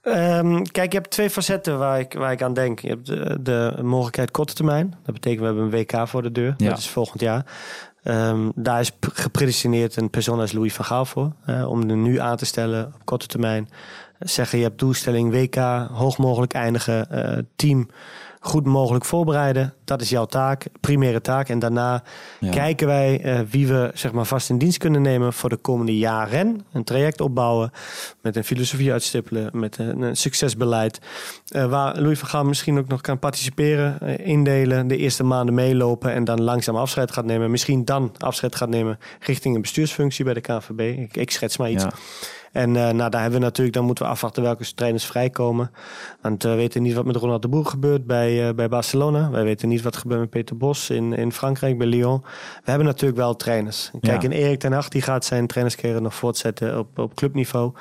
Ehm, 0.00 0.62
kijk, 0.62 0.92
je 0.92 0.98
hebt 0.98 1.10
twee 1.10 1.30
facetten 1.30 1.78
waar 1.78 2.00
ik, 2.00 2.12
waar 2.12 2.32
ik 2.32 2.42
aan 2.42 2.54
denk. 2.54 2.78
Je 2.78 2.88
hebt 2.88 3.06
de, 3.06 3.38
de 3.40 3.78
mogelijkheid 3.82 4.30
korte 4.30 4.54
termijn. 4.54 4.94
Dat 5.04 5.14
betekent 5.14 5.40
we 5.40 5.46
hebben 5.46 5.64
een 5.64 5.70
WK 5.70 6.08
voor 6.08 6.22
de 6.22 6.32
deur. 6.32 6.54
Ja. 6.56 6.68
Dat 6.68 6.78
is 6.78 6.88
volgend 6.88 7.20
jaar. 7.20 7.46
Ehm, 8.02 8.50
daar 8.54 8.80
is 8.80 8.92
gepredestineerd 9.12 9.96
een 9.96 10.10
persoon 10.10 10.40
als 10.40 10.52
Louis 10.52 10.74
van 10.74 10.84
Gaal 10.84 11.04
voor. 11.04 11.32
om 11.66 11.90
er 11.90 11.96
nu 11.96 12.18
aan 12.18 12.36
te 12.36 12.46
stellen 12.46 12.86
op 12.86 13.04
korte 13.04 13.26
termijn. 13.26 13.68
Zeggen 14.18 14.58
je 14.58 14.64
hebt 14.64 14.78
doelstelling 14.78 15.32
WK, 15.32 15.54
hoog 15.92 16.18
mogelijk 16.18 16.52
eindigen, 16.52 17.10
eh, 17.10 17.38
team 17.56 17.88
goed 18.46 18.66
mogelijk 18.66 19.04
voorbereiden. 19.04 19.74
Dat 19.84 20.00
is 20.00 20.08
jouw 20.10 20.24
taak, 20.24 20.66
primaire 20.80 21.20
taak. 21.20 21.48
En 21.48 21.58
daarna 21.58 22.02
Ja. 22.40 22.50
kijken 22.50 22.86
wij 22.86 23.20
eh, 23.22 23.40
wie 23.50 23.66
we 23.66 23.90
zeg 23.94 24.12
maar, 24.12 24.24
vast 24.24 24.50
in 24.50 24.58
dienst 24.58 24.78
kunnen 24.78 25.02
nemen 25.02 25.32
voor 25.32 25.48
de 25.48 25.56
komende 25.56 25.98
jaren. 25.98 26.60
Een 26.72 26.84
traject 26.84 27.20
opbouwen 27.20 27.70
met 28.20 28.36
een 28.36 28.44
filosofie 28.44 28.92
uitstippelen, 28.92 29.50
met 29.52 29.78
een, 29.78 30.02
een 30.02 30.16
succesbeleid. 30.16 30.98
eh, 31.48 31.64
waar 31.66 32.00
Louis 32.00 32.18
van 32.18 32.28
Gaal 32.28 32.44
misschien 32.44 32.78
ook 32.78 32.88
nog 32.88 33.00
kan 33.00 33.18
participeren, 33.18 34.00
eh, 34.00 34.26
indelen, 34.26 34.86
de 34.88 34.96
eerste 34.96 35.22
maanden 35.24 35.54
meelopen 35.54 36.12
en 36.12 36.24
dan 36.24 36.42
langzaam 36.42 36.76
afscheid 36.76 37.12
gaat 37.12 37.24
nemen. 37.24 37.50
Misschien 37.50 37.84
dan 37.84 38.12
afscheid 38.18 38.54
gaat 38.56 38.68
nemen 38.68 38.98
richting 39.20 39.54
een 39.54 39.60
bestuursfunctie 39.60 40.24
bij 40.24 40.34
de 40.34 40.40
KNVB. 40.40 40.80
Ik, 40.98 41.16
ik 41.16 41.30
schets 41.30 41.56
maar 41.56 41.70
iets. 41.70 41.82
Ja. 41.84 41.90
En 42.54 42.76
eh, 42.76 42.90
nou, 42.90 43.10
daar 43.10 43.20
hebben 43.20 43.38
we 43.40 43.44
natuurlijk, 43.44 43.76
dan 43.76 43.84
moeten 43.84 44.04
we 44.04 44.10
afwachten 44.10 44.42
welke 44.42 44.74
trainers 44.74 45.04
vrijkomen. 45.06 45.70
Want 46.20 46.42
we 46.42 46.54
weten 46.54 46.82
niet 46.82 46.94
wat 46.94 47.04
met 47.04 47.16
Ronald 47.16 47.42
de 47.42 47.48
Boer 47.48 47.66
gebeurt 47.66 48.06
bij, 48.06 48.48
eh, 48.48 48.54
bij 48.54 48.68
Barcelona. 48.68 49.30
Wij 49.30 49.44
weten 49.44 49.68
niet 49.68 49.82
wat 49.82 49.96
gebeurt 49.96 50.20
met 50.20 50.30
Peter 50.30 50.56
Bos 50.56 50.90
in, 50.90 51.12
in 51.12 51.32
Frankrijk, 51.32 51.78
bij 51.78 51.86
Lyon. 51.86 52.20
We 52.64 52.70
hebben 52.70 52.86
natuurlijk 52.86 53.18
wel 53.20 53.36
trainers. 53.36 53.90
Kijk, 54.00 54.22
Ja. 54.22 54.28
en 54.28 54.34
Erik 54.34 54.58
ten 54.60 54.72
Hag 54.72 54.88
die 54.88 55.02
gaat 55.02 55.24
zijn 55.24 55.46
trainerscarrière 55.46 56.00
nog 56.00 56.14
voortzetten 56.14 56.78
op, 56.78 56.98
op 56.98 57.14
clubniveau. 57.14 57.72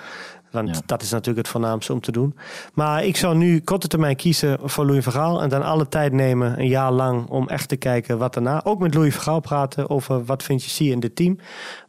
Want 0.52 0.70
Ja. 0.70 0.82
dat 0.86 1.02
is 1.02 1.10
natuurlijk 1.12 1.38
het 1.38 1.48
voornaamste 1.48 1.94
om 1.94 2.00
te 2.02 2.12
doen. 2.12 2.36
Maar 2.74 3.04
ik 3.06 3.18
zou 3.18 3.36
nu 3.36 3.62
korte 3.62 3.88
termijn 3.88 4.16
kiezen 4.16 4.58
voor 4.64 4.86
Louis 4.86 5.04
van 5.04 5.14
Gaal. 5.14 5.42
En 5.42 5.50
dan 5.50 5.64
alle 5.64 5.88
tijd 5.90 6.12
nemen, 6.14 6.60
een 6.60 6.68
jaar 6.68 6.92
lang, 6.92 7.28
om 7.30 7.48
echt 7.48 7.70
te 7.70 7.76
kijken 7.76 8.18
wat 8.18 8.34
daarna. 8.34 8.62
Ook 8.64 8.80
met 8.80 8.94
Louis 8.94 9.14
van 9.14 9.24
Gaal 9.24 9.40
praten 9.40 9.90
over 9.90 10.26
wat 10.26 10.44
vind 10.44 10.64
je 10.64 10.70
zie 10.70 10.92
in 10.92 11.00
dit 11.00 11.16
team. 11.16 11.38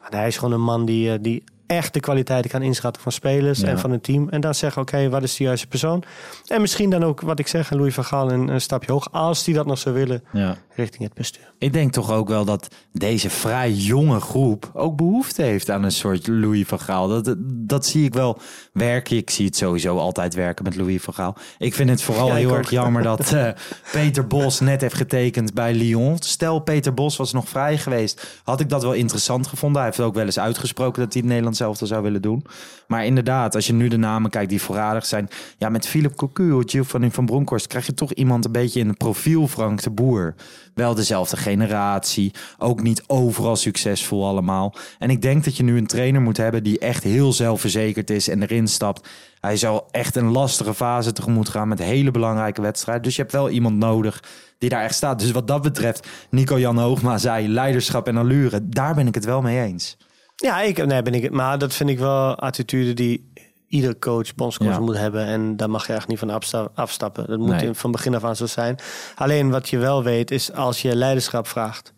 Want 0.01 0.13
hij 0.15 0.27
is 0.27 0.37
gewoon 0.37 0.55
een 0.55 0.63
man 0.63 0.85
die, 0.85 1.13
eh, 1.13 1.19
die 1.21 1.45
echt 1.67 1.93
de 1.95 2.01
kwaliteiten 2.01 2.51
kan 2.51 2.63
inschatten 2.63 3.03
van 3.03 3.13
spelers 3.13 3.61
Ja. 3.61 3.67
en 3.69 3.79
van 3.79 3.91
het 3.91 4.03
team. 4.03 4.29
En 4.29 4.41
dan 4.41 4.55
zeggen, 4.55 4.83
oké, 4.83 5.09
wat 5.09 5.23
is 5.23 5.37
de 5.37 5.45
juiste 5.45 5.67
persoon? 5.67 6.03
En 6.47 6.61
misschien 6.61 6.91
dan 6.91 7.05
ook, 7.05 7.21
wat 7.21 7.39
ik 7.39 7.47
zeg, 7.49 7.71
Louis 7.71 7.95
van 7.95 8.05
Gaal 8.05 8.31
een, 8.33 8.49
een 8.49 8.61
stapje 8.61 8.93
hoog. 8.93 9.09
Als 9.13 9.45
die 9.45 9.55
dat 9.55 9.67
nog 9.67 9.79
zou 9.79 9.95
willen, 9.95 10.23
Ja. 10.33 10.57
richting 10.75 11.03
het 11.03 11.15
bestuur. 11.15 11.53
Ik 11.59 11.73
denk 11.73 11.93
toch 11.93 12.11
ook 12.13 12.29
wel 12.29 12.45
dat 12.45 12.69
deze 12.93 13.31
vrij 13.31 13.73
jonge 13.73 14.21
groep 14.21 14.71
ook 14.75 14.97
behoefte 14.97 15.43
heeft 15.43 15.71
aan 15.71 15.83
een 15.83 15.93
soort 15.93 16.27
Louis 16.27 16.67
van 16.67 16.81
Gaal. 16.81 17.09
Dat, 17.09 17.35
dat, 17.47 17.87
zie 17.87 18.05
ik 18.05 18.15
wel 18.15 18.39
werken. 18.73 19.17
Ik 19.17 19.31
zie 19.31 19.47
het 19.47 19.57
sowieso 19.57 19.97
altijd 19.99 20.35
werken 20.35 20.65
met 20.65 20.77
Louis 20.77 21.03
van 21.03 21.15
Gaal. 21.15 21.37
Ik 21.59 21.75
vind 21.75 21.91
het 21.91 22.03
vooral 22.03 22.27
Ja, 22.29 22.35
heel 22.35 22.51
ook. 22.51 22.57
erg 22.57 22.71
jammer 22.71 23.03
dat 23.03 23.33
eh, 23.33 23.49
Peter 23.93 24.27
Bos 24.27 24.61
net 24.61 24.81
heeft 24.81 24.95
getekend 24.95 25.55
bij 25.55 25.75
Lyon. 25.75 26.17
Stel 26.19 26.59
Peter 26.61 26.95
Bos 26.95 27.17
was 27.17 27.33
nog 27.33 27.49
vrij 27.49 27.79
geweest, 27.79 28.41
had 28.45 28.61
ik 28.61 28.69
dat 28.69 28.83
wel 28.83 28.93
interessant 28.93 29.47
gevonden. 29.47 29.81
Hij 29.83 29.91
heeft 29.91 30.03
ook 30.03 30.15
wel 30.15 30.25
eens 30.25 30.39
uitgesproken 30.39 31.03
dat 31.03 31.13
hij 31.13 31.23
het 31.23 31.31
Nederlands 31.59 31.81
zelf 31.81 31.91
zou 31.91 32.03
willen 32.03 32.23
doen. 32.23 32.45
Maar 32.87 33.05
inderdaad, 33.05 33.55
als 33.55 33.67
je 33.67 33.73
nu 33.73 33.89
de 33.89 33.97
namen 33.97 34.31
kijkt 34.31 34.51
die 34.51 34.63
voorradig 34.63 35.07
zijn. 35.07 35.29
Ja, 35.59 35.69
met 35.69 35.87
Philip 35.87 36.15
Cocu 36.17 36.53
of 36.53 36.63
Giovanni 36.67 37.11
van 37.11 37.27
Bronckhorst 37.27 37.67
krijg 37.67 37.87
je 37.87 37.95
toch 37.95 38.13
iemand 38.13 38.45
een 38.45 38.53
beetje 38.53 38.81
in 38.81 38.89
het 38.89 38.99
profiel 38.99 39.49
Frank 39.49 39.83
de 39.83 39.91
Boer. 39.91 40.35
Wel 40.75 40.95
dezelfde 40.95 41.37
generatie, 41.37 42.33
ook 42.59 42.83
niet 42.83 43.03
overal 43.07 43.57
succesvol 43.57 44.27
allemaal. 44.27 44.75
En 44.99 45.11
ik 45.11 45.23
denk 45.23 45.45
dat 45.45 45.57
je 45.57 45.63
nu 45.63 45.77
een 45.77 45.87
trainer 45.87 46.21
moet 46.21 46.37
hebben 46.37 46.63
die 46.63 46.79
echt 46.79 47.03
heel 47.03 47.33
zelfverzekerd 47.33 48.11
is 48.11 48.29
en 48.29 48.43
erin 48.43 48.69
stapt. 48.69 49.09
Hij 49.41 49.57
zal 49.57 49.89
echt 49.91 50.17
een 50.17 50.31
lastige 50.31 50.75
fase 50.75 51.13
tegemoet 51.13 51.49
gaan 51.49 51.69
met 51.69 51.79
hele 51.79 52.11
belangrijke 52.11 52.63
wedstrijden. 52.63 53.03
Dus 53.03 53.17
je 53.17 53.21
hebt 53.21 53.35
wel 53.35 53.51
iemand 53.51 53.77
nodig 53.77 54.23
die 54.59 54.69
daar 54.69 54.83
echt 54.83 54.95
staat. 54.95 55.19
Dus 55.19 55.31
wat 55.31 55.47
dat 55.47 55.63
betreft, 55.63 56.09
Nico-Jan 56.31 56.79
Hoogma 56.79 57.19
zei 57.19 57.49
leiderschap 57.49 58.09
en 58.09 58.17
allure. 58.17 58.69
Daar 58.69 58.95
ben 58.95 59.07
ik 59.07 59.15
het 59.15 59.25
wel 59.25 59.43
mee 59.43 59.61
eens. 59.61 59.97
Ja, 60.45 60.61
ik, 60.61 60.87
nee, 60.87 61.03
ben 61.03 61.15
ik. 61.15 61.31
Maar 61.31 61.59
dat 61.59 61.75
vind 61.75 61.91
ik 61.91 61.99
wel 61.99 62.35
attitude 62.39 62.95
die 62.95 63.33
ieder 63.69 63.99
coach, 63.99 64.35
bondscoach 64.35 64.69
Ja. 64.69 64.81
moet 64.81 64.97
hebben. 64.97 65.25
En 65.27 65.57
daar 65.57 65.71
mag 65.71 65.87
je 65.87 65.93
echt 65.93 66.09
niet 66.09 66.19
van 66.19 66.31
afsta- 66.31 66.69
afstappen. 66.75 67.27
Dat 67.27 67.39
moet 67.39 67.49
Nee. 67.49 67.67
in- 67.67 67.75
van 67.75 67.91
begin 67.93 68.15
af 68.15 68.25
aan 68.25 68.37
zo 68.37 68.47
zijn. 68.47 68.77
Alleen 69.15 69.51
wat 69.51 69.69
je 69.69 69.79
wel 69.79 70.03
weet 70.03 70.31
is 70.31 70.53
als 70.53 70.83
je 70.83 70.97
leiderschap 70.97 71.47
vraagt. 71.47 71.93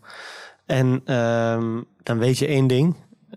En 0.67 1.01
ehm, 1.05 1.81
dan 2.03 2.19
weet 2.19 2.39
je 2.39 2.47
één 2.47 2.67
ding. 2.67 2.97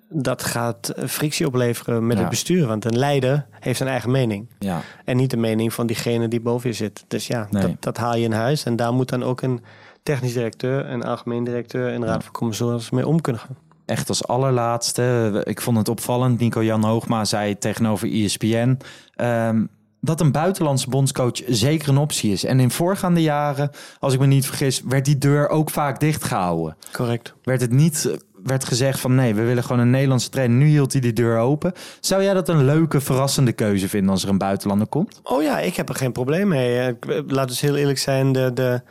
Dat 0.10 0.44
gaat 0.44 0.94
frictie 1.08 1.46
opleveren 1.48 2.08
met 2.08 2.16
Ja. 2.16 2.22
het 2.22 2.30
bestuur. 2.32 2.68
Want 2.68 2.86
een 2.86 2.98
leider 2.98 3.46
heeft 3.60 3.78
zijn 3.78 3.90
eigen 3.90 4.12
mening. 4.12 4.50
Ja, 4.60 4.82
En 5.06 5.18
niet 5.18 5.30
de 5.30 5.38
mening 5.38 5.74
van 5.74 5.88
diegene 5.88 6.28
die 6.28 6.42
boven 6.42 6.70
je 6.70 6.76
zit. 6.76 7.04
Dus 7.08 7.28
ja, 7.28 7.48
Nee. 7.52 7.62
dat, 7.62 7.72
dat 7.80 7.98
haal 7.98 8.16
je 8.16 8.24
in 8.24 8.32
huis. 8.32 8.64
En 8.64 8.76
daar 8.76 8.94
moet 8.94 9.10
dan 9.10 9.24
ook 9.24 9.42
een 9.42 9.62
technisch 10.04 10.34
directeur, 10.34 10.90
een 10.90 11.04
algemeen 11.04 11.44
directeur 11.44 11.94
en 11.94 12.06
raad 12.06 12.24
van 12.24 12.34
commissarissen 12.34 12.96
mee 12.96 13.08
om 13.08 13.22
kunnen 13.22 13.42
gaan. 13.42 13.58
Echt 13.90 14.10
als 14.10 14.28
allerlaatste. 14.28 15.42
Ik 15.44 15.62
vond 15.62 15.78
het 15.78 15.90
opvallend. 15.90 16.40
Nico-Jan 16.40 16.84
Hoogma 16.84 17.26
zei 17.26 17.58
tegenover 17.58 18.12
ESPN... 18.12 18.78
ehm, 19.16 19.66
dat 20.02 20.22
een 20.22 20.32
buitenlandse 20.32 20.90
bondscoach 20.90 21.42
zeker 21.48 21.90
een 21.90 21.98
optie 21.98 22.32
is. 22.32 22.44
En 22.44 22.60
in 22.60 22.72
voorgaande 22.72 23.22
jaren, 23.22 23.72
als 24.00 24.14
ik 24.14 24.20
me 24.20 24.26
niet 24.26 24.46
vergis... 24.46 24.82
werd 24.88 25.06
die 25.06 25.18
deur 25.18 25.50
ook 25.50 25.70
vaak 25.70 26.00
dichtgehouden. 26.00 26.78
Correct. 26.92 27.34
Werd 27.44 27.62
het 27.62 27.72
niet 27.72 28.18
werd 28.44 28.64
gezegd 28.64 29.00
van 29.00 29.16
nee, 29.16 29.34
we 29.36 29.44
willen 29.44 29.64
gewoon 29.64 29.82
een 29.82 29.90
Nederlandse 29.90 30.30
trainer. 30.30 30.58
Nu 30.58 30.68
hield 30.68 30.92
hij 30.92 31.02
die 31.02 31.14
deur 31.14 31.38
open. 31.38 31.74
Zou 32.00 32.24
jij 32.24 32.34
dat 32.34 32.50
een 32.50 32.66
leuke, 32.66 33.02
verrassende 33.02 33.52
keuze 33.52 33.90
vinden 33.90 34.10
als 34.10 34.24
er 34.24 34.30
een 34.30 34.38
buitenlander 34.38 34.88
komt? 34.88 35.20
Oh 35.24 35.44
ja, 35.44 35.60
ik 35.60 35.76
heb 35.76 35.90
er 35.90 35.96
geen 35.96 36.12
probleem 36.12 36.48
mee. 36.48 36.80
Eh, 36.80 36.94
Laat 37.28 37.48
dus 37.48 37.62
heel 37.62 37.76
eerlijk 37.76 37.98
zijn, 37.98 38.32
de, 38.32 38.54
de 38.54 38.82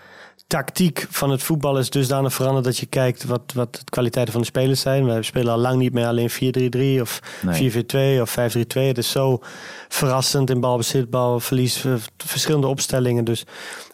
tactiek 0.48 1.06
van 1.10 1.30
het 1.30 1.42
voetbal 1.42 1.78
is 1.78 1.90
dusdanig 1.90 2.32
veranderd 2.32 2.64
dat 2.64 2.78
je 2.78 2.86
kijkt 2.86 3.24
wat, 3.24 3.52
wat 3.54 3.74
de 3.74 3.80
kwaliteiten 3.84 4.32
van 4.32 4.42
de 4.42 4.48
spelers 4.48 4.80
zijn. 4.80 5.06
We 5.06 5.22
spelen 5.22 5.52
al 5.52 5.58
lang 5.58 5.78
niet 5.78 5.92
meer 5.92 6.06
alleen 6.06 6.30
4-3-3 6.30 7.00
of 7.00 7.20
Nee. 7.42 7.70
4-4-2 8.18 8.20
of 8.20 8.30
5-3-2. 8.30 8.86
Het 8.86 8.98
is 8.98 9.10
zo 9.10 9.38
verrassend 9.88 10.50
in 10.50 10.60
balbezit, 10.60 11.10
balverlies, 11.10 11.84
eh, 11.84 11.92
verschillende 12.16 12.66
opstellingen. 12.66 13.24
Dus 13.24 13.44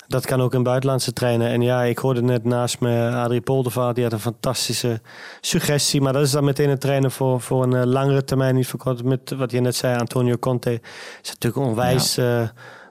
dat 0.07 0.27
kan 0.27 0.43
ook 0.43 0.55
een 0.55 0.63
buitenlandse 0.63 1.13
trainer. 1.13 1.51
En 1.51 1.61
ja, 1.61 1.83
ik 1.83 1.99
hoorde 1.99 2.23
net 2.23 2.45
naast 2.45 2.81
me 2.81 3.11
Adrie 3.11 3.41
Poldervaart, 3.41 3.95
die 3.95 4.05
had 4.05 4.13
een 4.13 4.21
fantastische 4.21 5.01
suggestie. 5.41 6.01
Maar 6.01 6.13
dat 6.13 6.23
is 6.23 6.31
dan 6.31 6.45
meteen 6.45 6.71
een 6.71 6.79
trainer 6.79 7.11
voor, 7.11 7.41
voor 7.41 7.63
een 7.63 7.75
eh, 7.75 7.85
langere 7.85 8.25
termijn, 8.25 8.55
niet 8.55 8.67
voor 8.67 8.79
kort. 8.79 9.05
Met 9.05 9.31
wat 9.31 9.51
je 9.51 9.61
net 9.61 9.77
zei, 9.77 9.99
Antonio 9.99 10.37
Conte 10.37 10.81
is 11.23 11.29
natuurlijk 11.29 11.67
onwijs 11.67 12.17
eh, 12.17 12.43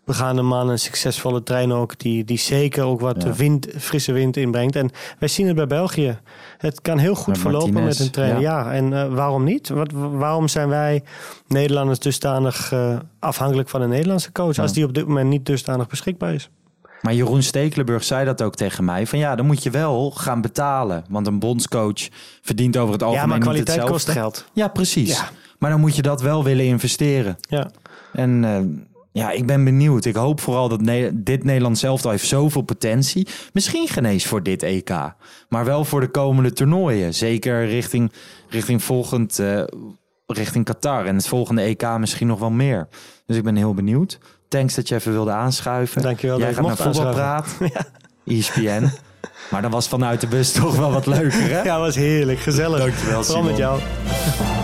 begaande 0.06 0.42
man, 0.42 0.70
een 0.70 0.80
succesvolle 0.80 1.44
trainer 1.44 1.78
ook, 1.78 2.00
die, 2.00 2.24
die 2.24 2.38
zeker 2.38 2.84
ook 2.84 3.00
wat 3.00 3.24
Ja. 3.24 3.34
wind, 3.34 3.68
frisse 3.78 4.12
wind 4.12 4.38
inbrengt. 4.38 4.76
En 4.76 4.90
wij 5.20 5.28
zien 5.28 5.48
het 5.48 5.56
bij 5.56 5.68
België. 5.68 6.20
Het 6.58 6.82
kan 6.82 6.98
heel 6.98 7.16
goed 7.16 7.28
Met 7.28 7.38
verlopen 7.38 7.74
Martinez, 7.74 7.98
met 7.98 8.08
een 8.08 8.14
trainer. 8.14 8.42
ja. 8.42 8.64
Ja, 8.64 8.72
en 8.72 8.94
eh, 8.94 9.14
waarom 9.14 9.44
niet? 9.44 9.70
Wat, 9.70 9.92
waarom 9.94 10.48
zijn 10.48 10.70
wij 10.70 11.04
Nederlanders 11.48 12.00
dusdanig 12.00 12.72
eh, 12.72 12.98
afhankelijk 13.20 13.70
van 13.70 13.82
een 13.82 13.90
Nederlandse 13.90 14.32
coach, 14.32 14.58
als 14.60 14.74
die 14.74 14.86
op 14.86 14.94
dit 14.94 15.08
moment 15.08 15.30
niet 15.30 15.46
dusdanig 15.46 15.88
beschikbaar 15.88 16.34
is? 16.34 16.50
Maar 17.02 17.14
Jeroen 17.14 17.44
Stekelenburg 17.44 18.04
zei 18.04 18.26
dat 18.26 18.42
ook 18.42 18.56
tegen 18.56 18.86
mij. 18.86 19.08
Van 19.08 19.20
ja, 19.20 19.36
dan 19.36 19.46
moet 19.46 19.64
je 19.64 19.70
wel 19.70 20.12
gaan 20.12 20.42
betalen. 20.42 21.04
Want 21.10 21.28
een 21.28 21.40
bondscoach 21.40 22.08
verdient 22.42 22.78
over 22.78 22.94
het 22.94 23.04
algemeen 23.04 23.24
Ja, 23.24 23.30
maar 23.30 23.40
kwaliteit 23.40 23.68
hetzelfde. 23.68 23.94
kost 23.94 24.10
geld. 24.10 24.46
Ja, 24.54 24.68
precies. 24.68 25.10
Ja. 25.18 25.30
Maar 25.60 25.70
dan 25.72 25.80
moet 25.80 25.96
je 25.96 26.02
dat 26.02 26.22
wel 26.22 26.44
willen 26.44 26.66
investeren. 26.66 27.38
Ja. 27.42 27.70
En 28.14 28.44
eh, 28.44 28.60
ja, 29.14 29.32
ik 29.32 29.46
ben 29.46 29.64
benieuwd. 29.64 30.06
Ik 30.06 30.16
hoop 30.16 30.40
vooral 30.42 30.70
dat 30.70 30.82
Ne- 30.82 31.12
dit 31.14 31.44
Nederland 31.44 31.78
zelf 31.78 32.04
heeft 32.04 32.28
zoveel 32.28 32.62
potentie. 32.62 33.28
Misschien 33.54 33.88
geen 33.88 34.06
eens 34.06 34.26
voor 34.26 34.44
dit 34.44 34.64
EK. 34.64 34.90
Maar 35.50 35.66
wel 35.66 35.86
voor 35.86 36.00
de 36.00 36.08
komende 36.08 36.54
toernooien. 36.54 37.14
Zeker 37.14 37.66
richting, 37.68 38.12
richting 38.50 38.84
volgend... 38.84 39.40
eh, 39.40 39.64
richting 40.28 40.66
Qatar. 40.66 41.06
En 41.06 41.16
het 41.16 41.28
volgende 41.28 41.62
EK 41.62 41.98
misschien 42.00 42.28
nog 42.28 42.40
wel 42.40 42.50
meer. 42.52 42.88
Dus 43.26 43.38
ik 43.38 43.44
ben 43.44 43.56
heel 43.56 43.74
benieuwd. 43.74 44.20
Thanks 44.48 44.76
dat 44.76 44.88
je 44.88 44.96
even 44.96 45.12
wilde 45.12 45.32
aanschuiven. 45.32 46.02
Dankjewel 46.02 46.40
Jij 46.40 46.54
gaat 46.54 46.66
naar 46.66 46.78
voetbalpraat. 46.78 47.58
ESPN. 48.26 48.90
Maar 49.52 49.62
dat 49.62 49.72
was 49.72 49.88
vanuit 49.88 50.22
de 50.22 50.28
bus 50.28 50.52
toch 50.52 50.76
wel 50.76 50.92
wat 50.92 51.06
leuker, 51.06 51.50
hè? 51.50 51.62
Ja, 51.62 51.80
was 51.80 51.96
heerlijk. 51.96 52.40
Gezellig. 52.40 52.80
Dankjewel, 52.80 53.24
Vooral 53.24 53.44
met 53.44 53.56
Simon. 53.56 53.80
jou. 53.80 54.63